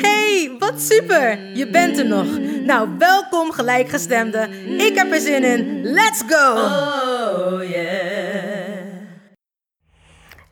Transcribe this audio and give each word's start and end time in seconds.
Hey, 0.00 0.56
wat 0.58 0.80
super! 0.80 1.56
Je 1.56 1.70
bent 1.70 1.98
er 1.98 2.06
nog. 2.06 2.38
Nou, 2.64 2.88
welkom 2.98 3.52
gelijkgestemde. 3.52 4.48
Ik 4.78 4.94
heb 4.94 5.12
er 5.12 5.20
zin 5.20 5.44
in. 5.44 5.82
Let's 5.82 6.22
go! 6.26 6.52
Oh 6.52 7.68
yeah. 7.70 8.82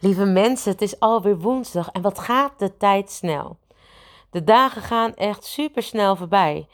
Lieve 0.00 0.24
mensen, 0.24 0.72
het 0.72 0.82
is 0.82 1.00
alweer 1.00 1.38
woensdag 1.38 1.88
en 1.88 2.02
wat 2.02 2.18
gaat 2.18 2.52
de 2.58 2.76
tijd 2.76 3.10
snel. 3.10 3.58
De 4.30 4.44
dagen 4.44 4.82
gaan 4.82 5.14
echt 5.14 5.44
super 5.44 5.82
snel 5.82 6.16
voorbij. 6.16 6.66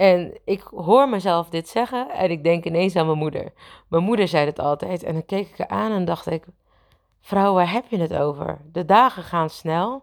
En 0.00 0.38
ik 0.44 0.62
hoor 0.62 1.08
mezelf 1.08 1.48
dit 1.48 1.68
zeggen 1.68 2.10
en 2.10 2.30
ik 2.30 2.44
denk 2.44 2.64
ineens 2.64 2.96
aan 2.96 3.06
mijn 3.06 3.18
moeder. 3.18 3.52
Mijn 3.88 4.02
moeder 4.02 4.28
zei 4.28 4.46
het 4.46 4.58
altijd 4.58 5.02
en 5.02 5.12
dan 5.12 5.24
keek 5.24 5.48
ik 5.48 5.58
haar 5.58 5.68
aan 5.68 5.92
en 5.92 6.04
dacht 6.04 6.26
ik... 6.26 6.44
Vrouw, 7.20 7.54
waar 7.54 7.72
heb 7.72 7.84
je 7.88 7.98
het 7.98 8.14
over? 8.14 8.58
De 8.72 8.84
dagen 8.84 9.22
gaan 9.22 9.50
snel. 9.50 10.02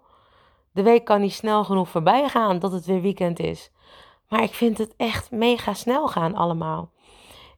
De 0.72 0.84
week 0.84 1.06
kan 1.06 1.22
niet 1.22 1.34
snel 1.34 1.64
genoeg 1.64 1.90
voorbij 1.90 2.30
gaan 2.30 2.59
dat 2.59 2.72
het 2.72 2.86
weer 2.86 3.02
weekend 3.02 3.40
is. 3.40 3.72
Maar 4.30 4.44
ik 4.44 4.53
vind 4.53 4.78
het 4.78 4.94
echt 4.98 5.31
mega 5.31 5.73
snel 5.73 6.08
gaan 6.08 6.36
allemaal. 6.36 6.90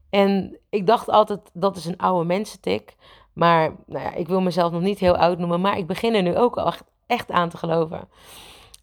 En 0.10 0.58
ik 0.70 0.88
dacht 0.88 1.10
altijd, 1.10 1.40
dat 1.54 1.76
is 1.76 1.86
een 1.86 1.98
oude 1.98 2.26
mensentik. 2.26 2.96
Maar 3.34 3.76
nou 3.86 4.04
ja, 4.04 4.14
ik 4.14 4.28
wil 4.28 4.42
mezelf 4.42 4.72
nog 4.72 4.82
niet 4.82 5.00
heel 5.00 5.18
oud 5.18 5.38
noemen, 5.38 5.62
maar 5.62 5.78
ik 5.78 5.88
begin 5.88 6.16
er 6.16 6.24
nu 6.24 6.38
ook 6.38 6.84
echt, 7.08 7.32
aan 7.32 7.50
te 7.50 7.58
geloven. 7.58 8.00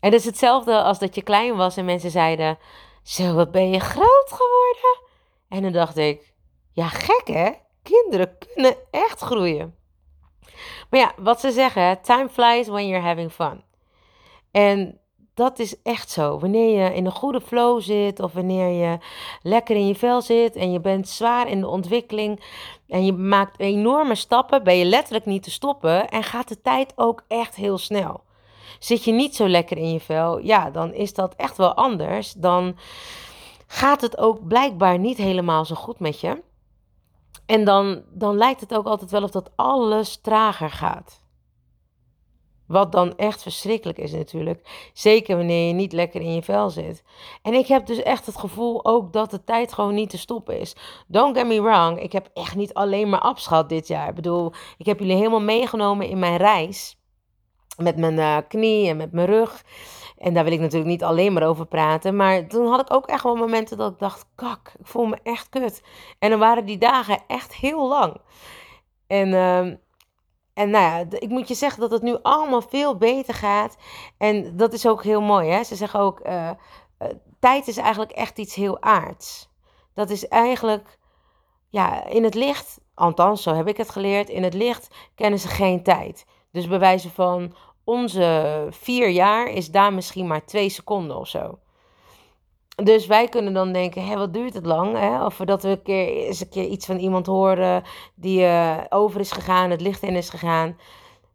En 0.00 0.12
het 0.12 0.20
is 0.20 0.24
hetzelfde 0.24 0.82
als 0.82 0.98
dat 0.98 1.14
je 1.14 1.22
klein 1.22 1.56
was 1.56 1.76
en 1.76 1.84
mensen 1.84 2.10
zeiden, 2.10 2.58
zo 3.06 3.34
wat 3.34 3.50
ben 3.50 3.70
je 3.70 3.80
groot 3.80 4.30
geworden? 4.32 5.00
En 5.48 5.62
dan 5.62 5.72
dacht 5.72 5.96
ik, 5.96 6.34
ja 6.72 6.88
gek 6.88 7.26
hè, 7.26 7.50
kinderen 7.82 8.38
kunnen 8.38 8.76
echt 8.90 9.20
groeien. 9.20 9.74
Maar 10.90 11.00
ja, 11.00 11.12
wat 11.16 11.40
ze 11.40 11.50
zeggen, 11.50 12.02
time 12.02 12.28
flies 12.28 12.68
when 12.68 12.88
you're 12.88 13.06
having 13.06 13.32
fun. 13.32 13.64
En 14.50 15.00
dat 15.34 15.58
is 15.58 15.82
echt 15.82 16.10
zo. 16.10 16.38
Wanneer 16.38 16.82
je 16.82 16.94
in 16.94 17.06
een 17.06 17.12
goede 17.12 17.40
flow 17.40 17.80
zit 17.80 18.20
of 18.20 18.32
wanneer 18.32 18.68
je 18.68 18.98
lekker 19.42 19.76
in 19.76 19.86
je 19.86 19.94
vel 19.94 20.22
zit 20.22 20.56
en 20.56 20.72
je 20.72 20.80
bent 20.80 21.08
zwaar 21.08 21.48
in 21.48 21.60
de 21.60 21.68
ontwikkeling 21.68 22.44
en 22.88 23.04
je 23.04 23.12
maakt 23.12 23.60
enorme 23.60 24.14
stappen, 24.14 24.64
ben 24.64 24.76
je 24.76 24.84
letterlijk 24.84 25.26
niet 25.26 25.42
te 25.42 25.50
stoppen 25.50 26.08
en 26.08 26.22
gaat 26.22 26.48
de 26.48 26.60
tijd 26.60 26.92
ook 26.96 27.24
echt 27.28 27.54
heel 27.54 27.78
snel. 27.78 28.25
Zit 28.78 29.04
je 29.04 29.12
niet 29.12 29.36
zo 29.36 29.48
lekker 29.48 29.76
in 29.76 29.92
je 29.92 30.00
vel, 30.00 30.38
ja, 30.38 30.70
dan 30.70 30.94
is 30.94 31.14
dat 31.14 31.34
echt 31.34 31.56
wel 31.56 31.74
anders. 31.74 32.32
Dan 32.32 32.76
gaat 33.66 34.00
het 34.00 34.18
ook 34.18 34.46
blijkbaar 34.46 34.98
niet 34.98 35.16
helemaal 35.16 35.64
zo 35.64 35.74
goed 35.74 35.98
met 35.98 36.20
je. 36.20 36.42
En 37.46 37.64
dan, 37.64 38.02
dan 38.10 38.36
lijkt 38.36 38.60
het 38.60 38.74
ook 38.74 38.86
altijd 38.86 39.10
wel 39.10 39.22
of 39.22 39.30
dat 39.30 39.50
alles 39.56 40.16
trager 40.16 40.70
gaat. 40.70 41.24
Wat 42.66 42.92
dan 42.92 43.16
echt 43.16 43.42
verschrikkelijk 43.42 43.98
is 43.98 44.12
natuurlijk. 44.12 44.90
Zeker 44.92 45.36
wanneer 45.36 45.66
je 45.66 45.72
niet 45.72 45.92
lekker 45.92 46.20
in 46.20 46.34
je 46.34 46.42
vel 46.42 46.70
zit. 46.70 47.02
En 47.42 47.54
ik 47.54 47.66
heb 47.66 47.86
dus 47.86 48.02
echt 48.02 48.26
het 48.26 48.36
gevoel 48.36 48.84
ook 48.84 49.12
dat 49.12 49.30
de 49.30 49.44
tijd 49.44 49.72
gewoon 49.72 49.94
niet 49.94 50.10
te 50.10 50.18
stoppen 50.18 50.60
is. 50.60 50.76
Don't 51.06 51.36
get 51.36 51.46
me 51.46 51.62
wrong, 51.62 52.00
ik 52.00 52.12
heb 52.12 52.30
echt 52.34 52.56
niet 52.56 52.74
alleen 52.74 53.08
maar 53.08 53.20
afschat 53.20 53.68
dit 53.68 53.88
jaar. 53.88 54.08
Ik 54.08 54.14
bedoel, 54.14 54.52
ik 54.78 54.86
heb 54.86 54.98
jullie 54.98 55.16
helemaal 55.16 55.40
meegenomen 55.40 56.08
in 56.08 56.18
mijn 56.18 56.36
reis. 56.36 56.96
Met 57.76 57.96
mijn 57.96 58.14
uh, 58.14 58.36
knie 58.48 58.88
en 58.88 58.96
met 58.96 59.12
mijn 59.12 59.26
rug. 59.26 59.64
En 60.18 60.34
daar 60.34 60.44
wil 60.44 60.52
ik 60.52 60.60
natuurlijk 60.60 60.90
niet 60.90 61.04
alleen 61.04 61.32
maar 61.32 61.46
over 61.46 61.66
praten. 61.66 62.16
Maar 62.16 62.46
toen 62.46 62.66
had 62.66 62.80
ik 62.80 62.92
ook 62.92 63.06
echt 63.06 63.22
wel 63.22 63.34
momenten 63.34 63.76
dat 63.76 63.92
ik 63.92 63.98
dacht: 63.98 64.26
kak, 64.34 64.72
ik 64.78 64.86
voel 64.86 65.06
me 65.06 65.18
echt 65.22 65.48
kut. 65.48 65.82
En 66.18 66.30
dan 66.30 66.38
waren 66.38 66.64
die 66.64 66.78
dagen 66.78 67.18
echt 67.26 67.54
heel 67.54 67.88
lang. 67.88 68.20
En, 69.06 69.28
uh, 69.28 69.58
en 70.54 70.70
nou 70.70 70.84
ja, 70.84 71.04
ik 71.08 71.28
moet 71.28 71.48
je 71.48 71.54
zeggen 71.54 71.80
dat 71.80 71.90
het 71.90 72.02
nu 72.02 72.16
allemaal 72.22 72.62
veel 72.62 72.96
beter 72.96 73.34
gaat. 73.34 73.76
En 74.18 74.56
dat 74.56 74.72
is 74.72 74.86
ook 74.86 75.02
heel 75.02 75.20
mooi. 75.20 75.48
Hè? 75.48 75.64
Ze 75.64 75.74
zeggen 75.74 76.00
ook: 76.00 76.20
uh, 76.26 76.50
tijd 77.40 77.68
is 77.68 77.76
eigenlijk 77.76 78.12
echt 78.12 78.38
iets 78.38 78.54
heel 78.54 78.82
aards. 78.82 79.48
Dat 79.94 80.10
is 80.10 80.28
eigenlijk, 80.28 80.98
ja, 81.68 82.04
in 82.04 82.24
het 82.24 82.34
licht, 82.34 82.80
althans 82.94 83.42
zo 83.42 83.54
heb 83.54 83.68
ik 83.68 83.76
het 83.76 83.90
geleerd, 83.90 84.28
in 84.28 84.42
het 84.42 84.54
licht 84.54 84.94
kennen 85.14 85.38
ze 85.38 85.48
geen 85.48 85.82
tijd. 85.82 86.24
Dus 86.56 86.68
bij 86.68 86.78
wijze 86.78 87.10
van 87.10 87.54
onze 87.84 88.66
vier 88.70 89.08
jaar 89.08 89.48
is 89.48 89.70
daar 89.70 89.92
misschien 89.92 90.26
maar 90.26 90.44
twee 90.44 90.68
seconden 90.68 91.16
of 91.16 91.28
zo. 91.28 91.58
Dus 92.82 93.06
wij 93.06 93.28
kunnen 93.28 93.52
dan 93.52 93.72
denken, 93.72 94.06
hé, 94.06 94.16
wat 94.16 94.32
duurt 94.32 94.54
het 94.54 94.66
lang? 94.66 94.98
Hè? 94.98 95.24
Of 95.24 95.36
dat 95.36 95.62
we 95.62 95.68
een 95.68 95.82
keer, 95.82 96.06
eens 96.06 96.40
een 96.40 96.48
keer 96.48 96.64
iets 96.64 96.86
van 96.86 96.96
iemand 96.96 97.26
horen 97.26 97.82
die 98.14 98.40
uh, 98.40 98.76
over 98.88 99.20
is 99.20 99.32
gegaan, 99.32 99.70
het 99.70 99.80
licht 99.80 100.02
in 100.02 100.16
is 100.16 100.30
gegaan. 100.30 100.78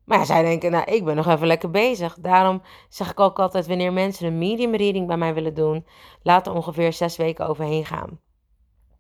Maar 0.03 0.17
ja, 0.17 0.25
zij 0.25 0.43
denken, 0.43 0.71
nou, 0.71 0.91
ik 0.91 1.05
ben 1.05 1.15
nog 1.15 1.27
even 1.27 1.47
lekker 1.47 1.71
bezig. 1.71 2.17
Daarom 2.19 2.61
zeg 2.89 3.11
ik 3.11 3.19
ook 3.19 3.39
altijd, 3.39 3.67
wanneer 3.67 3.93
mensen 3.93 4.27
een 4.27 4.37
medium 4.37 4.75
reading 4.75 5.07
bij 5.07 5.17
mij 5.17 5.33
willen 5.33 5.53
doen, 5.53 5.85
laat 6.23 6.47
er 6.47 6.53
ongeveer 6.53 6.93
zes 6.93 7.17
weken 7.17 7.47
overheen 7.47 7.85
gaan. 7.85 8.19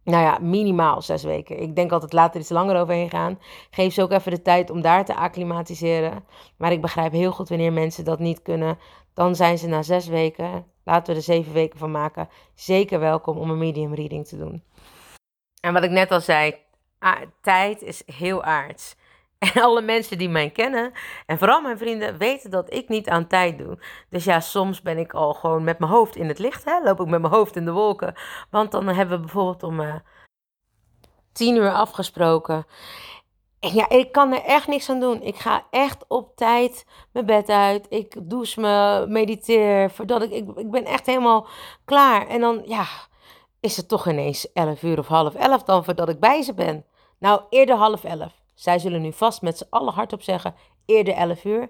Nou 0.03 0.23
ja, 0.23 0.37
minimaal 0.41 1.01
zes 1.01 1.23
weken. 1.23 1.59
Ik 1.59 1.75
denk 1.75 1.91
altijd 1.91 2.13
later 2.13 2.39
iets 2.39 2.49
langer 2.49 2.79
overheen 2.79 3.09
gaan. 3.09 3.39
Geef 3.69 3.93
ze 3.93 4.01
ook 4.01 4.11
even 4.11 4.31
de 4.31 4.41
tijd 4.41 4.69
om 4.69 4.81
daar 4.81 5.05
te 5.05 5.15
acclimatiseren. 5.15 6.25
Maar 6.57 6.71
ik 6.71 6.81
begrijp 6.81 7.11
heel 7.11 7.31
goed 7.31 7.49
wanneer 7.49 7.73
mensen 7.73 8.05
dat 8.05 8.19
niet 8.19 8.41
kunnen. 8.41 8.77
Dan 9.13 9.35
zijn 9.35 9.57
ze 9.57 9.67
na 9.67 9.81
zes 9.83 10.07
weken, 10.07 10.65
laten 10.83 11.13
we 11.13 11.19
er 11.19 11.25
zeven 11.25 11.53
weken 11.53 11.79
van 11.79 11.91
maken, 11.91 12.29
zeker 12.53 12.99
welkom 12.99 13.37
om 13.37 13.49
een 13.49 13.57
medium 13.57 13.93
reading 13.93 14.27
te 14.27 14.37
doen. 14.37 14.63
En 15.61 15.73
wat 15.73 15.83
ik 15.83 15.91
net 15.91 16.11
al 16.11 16.21
zei, 16.21 16.55
tijd 17.41 17.81
is 17.81 18.03
heel 18.05 18.43
aards. 18.43 18.95
En 19.41 19.61
alle 19.61 19.81
mensen 19.81 20.17
die 20.17 20.29
mij 20.29 20.49
kennen, 20.49 20.91
en 21.25 21.37
vooral 21.37 21.61
mijn 21.61 21.77
vrienden, 21.77 22.17
weten 22.17 22.51
dat 22.51 22.73
ik 22.73 22.89
niet 22.89 23.09
aan 23.09 23.27
tijd 23.27 23.57
doe. 23.57 23.77
Dus 24.09 24.23
ja, 24.23 24.39
soms 24.39 24.81
ben 24.81 24.97
ik 24.97 25.13
al 25.13 25.33
gewoon 25.33 25.63
met 25.63 25.79
mijn 25.79 25.91
hoofd 25.91 26.15
in 26.15 26.27
het 26.27 26.39
licht. 26.39 26.65
Hè? 26.65 26.83
Loop 26.83 26.99
ik 26.99 27.07
met 27.07 27.21
mijn 27.21 27.33
hoofd 27.33 27.55
in 27.55 27.65
de 27.65 27.71
wolken. 27.71 28.13
Want 28.49 28.71
dan 28.71 28.87
hebben 28.87 29.15
we 29.15 29.25
bijvoorbeeld 29.25 29.63
om 29.63 29.79
uh, 29.79 29.95
tien 31.31 31.55
uur 31.55 31.71
afgesproken. 31.71 32.65
En 33.59 33.73
ja, 33.73 33.89
ik 33.89 34.11
kan 34.11 34.33
er 34.33 34.43
echt 34.43 34.67
niks 34.67 34.89
aan 34.89 34.99
doen. 34.99 35.21
Ik 35.21 35.35
ga 35.35 35.65
echt 35.69 36.05
op 36.07 36.35
tijd 36.35 36.85
mijn 37.11 37.25
bed 37.25 37.49
uit. 37.49 37.85
Ik 37.89 38.15
douche 38.29 38.59
me, 38.59 39.05
mediteer. 39.07 39.91
Voordat 39.91 40.21
ik, 40.21 40.31
ik, 40.31 40.49
ik 40.57 40.71
ben 40.71 40.85
echt 40.85 41.05
helemaal 41.05 41.47
klaar. 41.85 42.27
En 42.27 42.41
dan, 42.41 42.61
ja, 42.65 42.85
is 43.59 43.77
het 43.77 43.87
toch 43.87 44.07
ineens 44.07 44.51
elf 44.53 44.83
uur 44.83 44.99
of 44.99 45.07
half 45.07 45.35
elf 45.35 45.63
dan 45.63 45.83
voordat 45.83 46.09
ik 46.09 46.19
bij 46.19 46.41
ze 46.41 46.53
ben. 46.53 46.85
Nou, 47.19 47.41
eerder 47.49 47.75
half 47.75 48.03
elf. 48.03 48.40
Zij 48.61 48.79
zullen 48.79 49.01
nu 49.01 49.13
vast 49.13 49.41
met 49.41 49.57
z'n 49.57 49.67
allen 49.69 49.93
hardop 49.93 50.21
zeggen, 50.21 50.55
eerder 50.85 51.13
11 51.13 51.43
uur. 51.43 51.69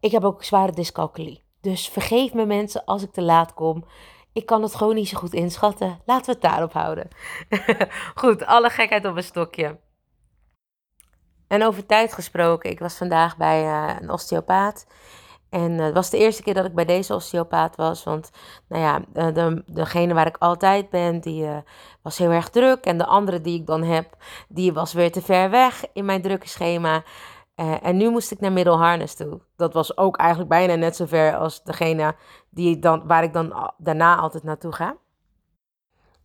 Ik 0.00 0.10
heb 0.10 0.24
ook 0.24 0.44
zware 0.44 0.72
dyscalculie. 0.72 1.44
Dus 1.60 1.88
vergeef 1.88 2.34
me 2.34 2.46
mensen 2.46 2.84
als 2.84 3.02
ik 3.02 3.12
te 3.12 3.22
laat 3.22 3.54
kom. 3.54 3.84
Ik 4.32 4.46
kan 4.46 4.62
het 4.62 4.74
gewoon 4.74 4.94
niet 4.94 5.08
zo 5.08 5.18
goed 5.18 5.32
inschatten. 5.32 6.00
Laten 6.06 6.26
we 6.26 6.32
het 6.32 6.40
daarop 6.40 6.72
houden. 6.72 7.08
goed, 8.14 8.46
alle 8.46 8.70
gekheid 8.70 9.04
op 9.04 9.16
een 9.16 9.22
stokje. 9.22 9.78
En 11.48 11.64
over 11.64 11.86
tijd 11.86 12.12
gesproken, 12.12 12.70
ik 12.70 12.78
was 12.78 12.96
vandaag 12.96 13.36
bij 13.36 13.64
uh, 13.64 13.96
een 14.00 14.10
osteopaat. 14.10 14.86
En 15.50 15.72
uh, 15.72 15.84
het 15.84 15.94
was 15.94 16.10
de 16.10 16.18
eerste 16.18 16.42
keer 16.42 16.54
dat 16.54 16.64
ik 16.64 16.74
bij 16.74 16.84
deze 16.84 17.14
osteopaat 17.14 17.76
was. 17.76 18.04
Want 18.04 18.30
nou 18.68 18.82
ja, 18.82 19.30
de, 19.32 19.62
degene 19.66 20.14
waar 20.14 20.26
ik 20.26 20.36
altijd 20.38 20.90
ben, 20.90 21.20
die 21.20 21.42
uh, 21.44 21.56
was 22.02 22.18
heel 22.18 22.30
erg 22.30 22.48
druk. 22.48 22.84
En 22.84 22.98
de 22.98 23.06
andere 23.06 23.40
die 23.40 23.60
ik 23.60 23.66
dan 23.66 23.82
heb, 23.82 24.16
die 24.48 24.72
was 24.72 24.92
weer 24.92 25.12
te 25.12 25.22
ver 25.22 25.50
weg 25.50 25.84
in 25.92 26.04
mijn 26.04 26.22
drukke 26.22 26.48
schema. 26.48 27.02
Eh, 27.58 27.74
en 27.82 27.96
nu 27.96 28.10
moest 28.10 28.30
ik 28.30 28.40
naar 28.40 28.52
Middle 28.52 28.76
Harness 28.76 29.14
toe. 29.14 29.40
Dat 29.56 29.72
was 29.72 29.96
ook 29.96 30.16
eigenlijk 30.16 30.50
bijna 30.50 30.74
net 30.74 30.96
zo 30.96 31.06
ver 31.06 31.36
als 31.36 31.62
degene 31.62 32.14
die 32.50 32.78
dan, 32.78 33.06
waar 33.06 33.22
ik 33.22 33.32
dan 33.32 33.72
daarna 33.78 34.16
altijd 34.16 34.42
naartoe 34.42 34.72
ga. 34.72 34.96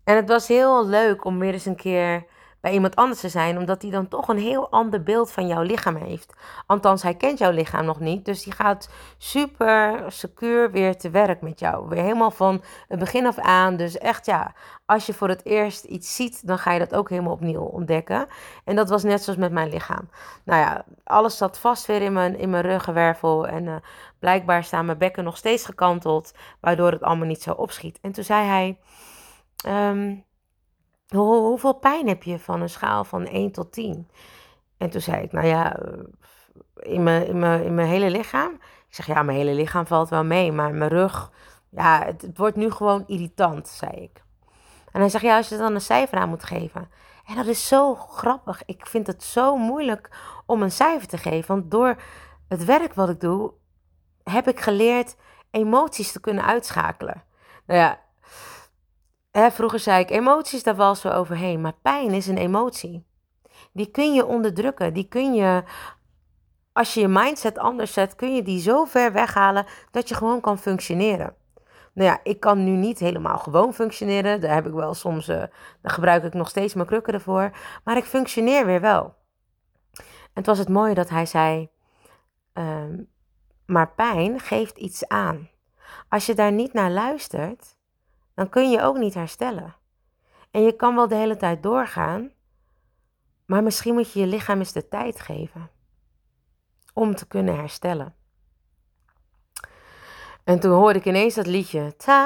En 0.04 0.16
het 0.16 0.30
was 0.30 0.48
heel 0.48 0.88
leuk 0.88 1.26
om 1.26 1.40
weer 1.40 1.54
eens 1.54 1.66
een 1.66 1.76
keer 1.76 2.26
bij 2.64 2.72
iemand 2.72 2.96
anders 2.96 3.20
te 3.20 3.30
zijn, 3.30 3.58
omdat 3.58 3.82
hij 3.82 3.92
dan 3.92 4.08
toch 4.08 4.28
een 4.28 4.38
heel 4.38 4.70
ander 4.70 5.04
beeld 5.04 5.32
van 5.32 5.48
jouw 5.48 5.62
lichaam 5.62 5.96
heeft. 5.96 6.34
Althans, 6.66 7.04
hij 7.04 7.16
kent 7.16 7.38
jouw 7.38 7.52
lichaam 7.52 7.86
nog 7.86 8.00
niet, 8.00 8.26
dus 8.26 8.44
die 8.44 8.54
gaat 8.54 8.90
super 9.18 10.04
secuur 10.08 10.72
weer 10.72 10.98
te 10.98 11.10
werk 11.10 11.42
met 11.42 11.60
jou. 11.60 11.90
Weer 11.90 12.02
helemaal 12.02 12.32
van 12.32 12.64
het 12.88 13.00
begin 13.00 13.26
af 13.26 13.38
aan. 13.38 13.76
Dus 13.76 13.98
echt 13.98 14.26
ja, 14.26 14.54
als 14.86 15.06
je 15.06 15.14
voor 15.14 15.30
het 15.30 15.46
eerst 15.46 15.84
iets 15.84 16.16
ziet, 16.16 16.48
dan 16.48 16.58
ga 16.58 16.72
je 16.72 16.80
dat 16.80 16.96
ook 16.96 17.10
helemaal 17.10 17.34
opnieuw 17.34 17.62
ontdekken. 17.62 18.28
En 18.64 18.76
dat 18.76 18.90
was 18.90 19.04
net 19.04 19.24
zoals 19.24 19.40
met 19.40 19.52
mijn 19.52 19.70
lichaam. 19.70 20.10
Nou 20.44 20.60
ja, 20.60 20.86
alles 21.04 21.38
zat 21.38 21.60
vast 21.60 21.86
weer 21.86 22.02
in 22.02 22.14
mijn, 22.14 22.38
in 22.38 22.50
mijn 22.50 22.64
ruggenwervel 22.64 23.48
en 23.48 23.66
uh, 23.66 23.76
blijkbaar 24.20 24.64
staan 24.64 24.86
mijn 24.86 24.98
bekken 24.98 25.24
nog 25.24 25.38
steeds 25.38 25.66
gekanteld, 25.66 26.34
waardoor 26.60 26.92
het 26.92 27.04
allemaal 27.04 27.28
niet 27.28 27.42
zo 27.42 27.52
opschiet. 27.52 28.00
En 28.02 28.12
toen 28.12 28.24
zei 28.24 28.48
hij. 28.48 28.78
Um, 29.90 30.24
hoeveel 31.20 31.74
pijn 31.74 32.08
heb 32.08 32.24
je 32.24 32.40
van 32.40 32.62
een 32.62 32.70
schaal 32.70 33.04
van 33.04 33.26
1 33.26 33.52
tot 33.52 33.72
10? 33.72 34.10
En 34.78 34.90
toen 34.90 35.02
zei 35.02 35.24
ik, 35.24 35.32
nou 35.32 35.48
ja, 35.48 35.80
in 36.80 37.04
mijn, 37.04 37.28
in 37.28 37.40
mijn, 37.40 37.64
in 37.64 37.76
mijn 37.76 37.88
hele 37.88 38.10
lichaam. 38.10 38.52
Ik 38.88 38.96
zeg, 38.96 39.06
ja, 39.06 39.24
mijn 39.24 39.38
hele 39.38 39.54
lichaam 39.54 39.88
valt 39.88 40.10
wel 40.10 40.24
mee, 40.24 40.52
maar 40.52 40.74
mijn 40.74 40.90
rug, 40.90 41.32
ja, 41.70 42.06
het, 42.06 42.22
het 42.22 42.38
wordt 42.38 42.56
nu 42.56 42.72
gewoon 42.72 43.04
irritant, 43.08 43.68
zei 43.68 43.92
ik. 43.92 44.24
En 44.92 45.00
hij 45.00 45.10
zegt, 45.10 45.24
ja, 45.24 45.38
als 45.38 45.50
je 45.50 45.58
dan 45.58 45.74
een 45.74 45.82
cijfer 45.82 46.18
aan 46.18 46.30
moet 46.30 46.44
geven. 46.44 46.90
En 47.26 47.36
dat 47.36 47.46
is 47.46 47.68
zo 47.68 47.96
grappig. 47.96 48.66
Ik 48.66 48.88
vind 48.88 49.08
het 49.08 49.24
zo 49.24 49.58
moeilijk 49.58 50.10
om 50.46 50.62
een 50.62 50.72
cijfer 50.72 51.08
te 51.08 51.18
geven. 51.18 51.56
Want 51.56 51.72
door 51.72 51.96
het 52.48 52.66
werk 52.66 52.94
wat 52.94 53.10
ik 53.10 53.20
doe, 53.20 53.54
heb 54.24 54.48
ik 54.48 54.60
geleerd 54.60 55.16
emoties 55.52 56.12
te 56.12 56.20
kunnen 56.20 56.46
uitschakelen. 56.46 57.24
Nou 57.66 57.80
ja, 57.80 58.00
Hè, 59.34 59.52
vroeger 59.52 59.80
zei 59.80 60.04
ik, 60.04 60.10
emoties, 60.10 60.64
daar 60.64 60.76
was 60.76 61.02
we 61.02 61.12
overheen. 61.12 61.62
Maar 61.62 61.76
pijn 61.82 62.12
is 62.12 62.28
een 62.28 62.38
emotie. 62.38 63.06
Die 63.72 63.92
kun 63.92 64.14
je 64.14 64.26
onderdrukken. 64.26 64.94
Die 64.94 65.08
kun 65.08 65.34
je, 65.34 65.64
als 66.74 66.94
je 66.94 67.00
je 67.00 67.08
mindset 67.08 67.58
anders 67.58 67.94
zet, 67.94 68.16
kun 68.16 68.36
je 68.36 68.44
die 68.44 68.62
zo 68.62 68.86
ver 68.86 69.14
weghalen 69.14 69.66
dat 69.92 70.10
je 70.10 70.16
gewoon 70.16 70.42
kan 70.42 70.58
functioneren. 70.58 71.36
Nou 71.94 72.10
ja, 72.10 72.20
ik 72.24 72.40
kan 72.40 72.64
nu 72.64 72.72
niet 72.72 73.00
helemaal 73.00 73.38
gewoon 73.38 73.74
functioneren. 73.74 74.42
Daar 74.42 74.54
heb 74.54 74.68
ik 74.68 74.74
wel 74.74 74.94
soms, 74.94 75.30
uh, 75.30 75.38
daar 75.82 75.92
gebruik 75.92 76.24
ik 76.24 76.34
nog 76.34 76.50
steeds 76.50 76.74
mijn 76.74 76.88
krukken 76.88 77.14
ervoor. 77.14 77.52
Maar 77.84 77.98
ik 77.98 78.06
functioneer 78.06 78.66
weer 78.66 78.82
wel. 78.82 79.16
En 79.94 80.34
het 80.34 80.46
was 80.46 80.58
het 80.58 80.70
mooie 80.70 80.94
dat 80.94 81.10
hij 81.10 81.26
zei, 81.26 81.70
ehm, 82.54 83.02
maar 83.66 83.94
pijn 83.94 84.40
geeft 84.40 84.78
iets 84.78 85.08
aan. 85.08 85.50
Als 86.10 86.26
je 86.26 86.34
daar 86.34 86.52
niet 86.52 86.74
naar 86.74 86.92
luistert, 86.92 87.76
dan 88.36 88.50
kun 88.50 88.70
je 88.72 88.82
ook 88.82 88.98
niet 88.98 89.14
herstellen. 89.14 89.76
En 90.52 90.62
je 90.62 90.76
kan 90.76 90.96
wel 90.96 91.08
de 91.08 91.16
hele 91.16 91.38
tijd 91.38 91.64
doorgaan, 91.64 92.32
maar 93.46 93.64
misschien 93.64 93.94
moet 93.94 94.12
je 94.12 94.20
je 94.20 94.28
lichaam 94.28 94.60
eens 94.60 94.72
de 94.72 94.88
tijd 94.88 95.20
geven 95.20 95.70
om 96.94 97.16
te 97.16 97.28
kunnen 97.28 97.56
herstellen. 97.56 98.16
En 100.44 100.60
toen 100.60 100.72
hoorde 100.72 101.00
ik 101.00 101.06
ineens 101.06 101.36
dat 101.36 101.48
liedje. 101.48 101.96
Time, 101.96 102.22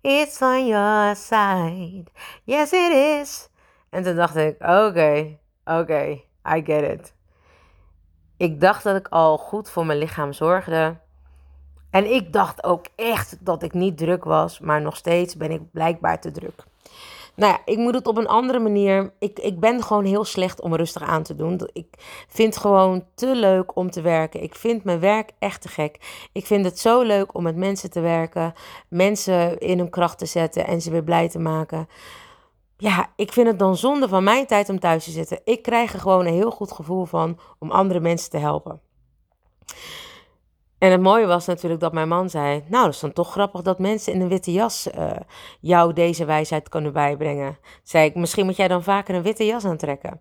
it's 0.00 0.42
on 0.42 0.66
your 0.66 1.16
side. 1.16 2.04
Yes, 2.44 2.72
it 2.72 2.92
is. 2.92 3.48
En 3.90 4.02
toen 4.02 4.16
dacht 4.16 4.36
ik: 4.36 4.62
oké, 4.62 5.38
oké, 5.64 6.20
I 6.56 6.62
get 6.64 7.00
it. 7.00 7.14
Ik 8.36 8.60
dacht 8.60 8.82
dat 8.82 8.96
ik 8.96 9.08
al 9.08 9.38
goed 9.38 9.70
voor 9.70 9.86
mijn 9.86 9.98
lichaam 9.98 10.32
zorgde. 10.32 11.00
En 11.90 12.14
ik 12.14 12.32
dacht 12.32 12.64
ook 12.64 12.86
echt 12.96 13.36
dat 13.40 13.62
ik 13.62 13.72
niet 13.72 13.98
druk 13.98 14.24
was, 14.24 14.60
maar 14.60 14.82
nog 14.82 14.96
steeds 14.96 15.36
ben 15.36 15.50
ik 15.50 15.70
blijkbaar 15.70 16.20
te 16.20 16.30
druk. 16.30 16.64
Nou 17.38 17.52
ja, 17.52 17.60
ik 17.64 17.78
moet 17.78 17.94
het 17.94 18.06
op 18.06 18.16
een 18.16 18.28
andere 18.28 18.58
manier. 18.58 19.12
Ik, 19.18 19.38
ik 19.38 19.60
ben 19.60 19.82
gewoon 19.82 20.04
heel 20.04 20.24
slecht 20.24 20.60
om 20.60 20.74
rustig 20.74 21.02
aan 21.02 21.22
te 21.22 21.34
doen. 21.34 21.70
Ik 21.72 21.86
vind 22.28 22.54
het 22.54 22.62
gewoon 22.62 23.04
te 23.14 23.34
leuk 23.34 23.76
om 23.76 23.90
te 23.90 24.00
werken. 24.00 24.42
Ik 24.42 24.54
vind 24.54 24.84
mijn 24.84 25.00
werk 25.00 25.30
echt 25.38 25.62
te 25.62 25.68
gek. 25.68 26.28
Ik 26.32 26.46
vind 26.46 26.64
het 26.64 26.78
zo 26.78 27.02
leuk 27.02 27.34
om 27.34 27.42
met 27.42 27.56
mensen 27.56 27.90
te 27.90 28.00
werken, 28.00 28.52
mensen 28.88 29.58
in 29.58 29.78
hun 29.78 29.90
kracht 29.90 30.18
te 30.18 30.26
zetten 30.26 30.66
en 30.66 30.80
ze 30.80 30.90
weer 30.90 31.04
blij 31.04 31.28
te 31.28 31.38
maken. 31.38 31.88
Ja, 32.76 33.12
ik 33.16 33.32
vind 33.32 33.46
het 33.46 33.58
dan 33.58 33.76
zonde 33.76 34.08
van 34.08 34.24
mijn 34.24 34.46
tijd 34.46 34.68
om 34.68 34.80
thuis 34.80 35.04
te 35.04 35.10
zitten. 35.10 35.40
Ik 35.44 35.62
krijg 35.62 35.92
er 35.92 36.00
gewoon 36.00 36.26
een 36.26 36.34
heel 36.34 36.50
goed 36.50 36.72
gevoel 36.72 37.04
van 37.04 37.38
om 37.58 37.70
andere 37.70 38.00
mensen 38.00 38.30
te 38.30 38.38
helpen. 38.38 38.80
En 40.78 40.90
het 40.90 41.00
mooie 41.00 41.26
was 41.26 41.46
natuurlijk 41.46 41.80
dat 41.80 41.92
mijn 41.92 42.08
man 42.08 42.30
zei: 42.30 42.64
Nou, 42.68 42.84
dat 42.84 42.94
is 42.94 43.00
dan 43.00 43.12
toch 43.12 43.30
grappig 43.30 43.62
dat 43.62 43.78
mensen 43.78 44.12
in 44.12 44.20
een 44.20 44.28
witte 44.28 44.52
jas 44.52 44.88
uh, 44.98 45.10
jou 45.60 45.92
deze 45.92 46.24
wijsheid 46.24 46.68
kunnen 46.68 46.92
bijbrengen. 46.92 47.58
Zei 47.82 48.08
ik: 48.08 48.14
Misschien 48.14 48.44
moet 48.46 48.56
jij 48.56 48.68
dan 48.68 48.82
vaker 48.82 49.14
een 49.14 49.22
witte 49.22 49.44
jas 49.46 49.64
aantrekken. 49.64 50.20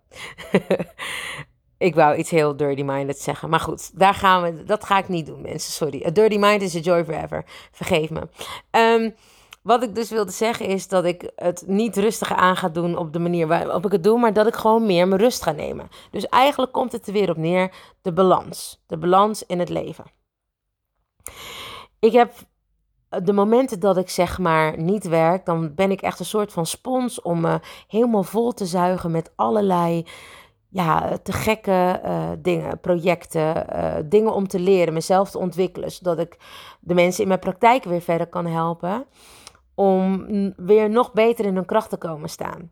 ik 1.77 1.95
wou 1.95 2.15
iets 2.15 2.29
heel 2.29 2.55
dirty-minded 2.57 3.19
zeggen. 3.19 3.49
Maar 3.49 3.59
goed, 3.59 3.99
daar 3.99 4.13
gaan 4.13 4.41
we, 4.43 4.63
dat 4.63 4.85
ga 4.85 4.97
ik 4.97 5.07
niet 5.07 5.25
doen, 5.25 5.41
mensen. 5.41 5.71
Sorry. 5.71 6.11
Dirty 6.11 6.37
mind 6.37 6.61
is 6.61 6.75
a 6.75 6.79
joy 6.79 7.05
forever. 7.05 7.45
Vergeef 7.71 8.09
me. 8.09 8.27
Um, 8.71 9.15
wat 9.61 9.83
ik 9.83 9.95
dus 9.95 10.09
wilde 10.09 10.31
zeggen 10.31 10.65
is 10.65 10.87
dat 10.87 11.05
ik 11.05 11.31
het 11.35 11.63
niet 11.65 11.97
rustig 11.97 12.33
aan 12.33 12.55
ga 12.55 12.69
doen 12.69 12.97
op 12.97 13.13
de 13.13 13.19
manier 13.19 13.47
waarop 13.47 13.85
ik 13.85 13.91
het 13.91 14.03
doe, 14.03 14.19
maar 14.19 14.33
dat 14.33 14.47
ik 14.47 14.55
gewoon 14.55 14.85
meer 14.85 15.07
mijn 15.07 15.21
rust 15.21 15.43
ga 15.43 15.51
nemen. 15.51 15.87
Dus 16.11 16.25
eigenlijk 16.25 16.71
komt 16.71 16.91
het 16.91 17.07
er 17.07 17.13
weer 17.13 17.29
op 17.29 17.37
neer: 17.37 17.71
de 18.01 18.13
balans. 18.13 18.83
De 18.85 18.97
balans 18.97 19.45
in 19.45 19.59
het 19.59 19.69
leven. 19.69 20.05
Ik 21.99 22.11
heb 22.11 22.33
de 23.23 23.33
momenten 23.33 23.79
dat 23.79 23.97
ik 23.97 24.09
zeg 24.09 24.39
maar 24.39 24.81
niet 24.81 25.07
werk, 25.07 25.45
dan 25.45 25.75
ben 25.75 25.91
ik 25.91 26.01
echt 26.01 26.19
een 26.19 26.25
soort 26.25 26.53
van 26.53 26.65
spons 26.65 27.21
om 27.21 27.41
me 27.41 27.59
helemaal 27.87 28.23
vol 28.23 28.51
te 28.51 28.65
zuigen 28.65 29.11
met 29.11 29.31
allerlei 29.35 30.05
ja, 30.69 31.17
te 31.23 31.31
gekke 31.31 32.01
uh, 32.05 32.29
dingen, 32.39 32.79
projecten, 32.79 33.65
uh, 33.75 33.95
dingen 34.05 34.33
om 34.33 34.47
te 34.47 34.59
leren, 34.59 34.93
mezelf 34.93 35.31
te 35.31 35.37
ontwikkelen, 35.37 35.91
zodat 35.91 36.19
ik 36.19 36.37
de 36.79 36.93
mensen 36.93 37.21
in 37.21 37.27
mijn 37.27 37.39
praktijk 37.39 37.83
weer 37.83 38.01
verder 38.01 38.27
kan 38.27 38.45
helpen 38.45 39.05
om 39.75 40.25
weer 40.55 40.89
nog 40.89 41.13
beter 41.13 41.45
in 41.45 41.55
hun 41.55 41.65
kracht 41.65 41.89
te 41.89 41.97
komen 41.97 42.29
staan. 42.29 42.71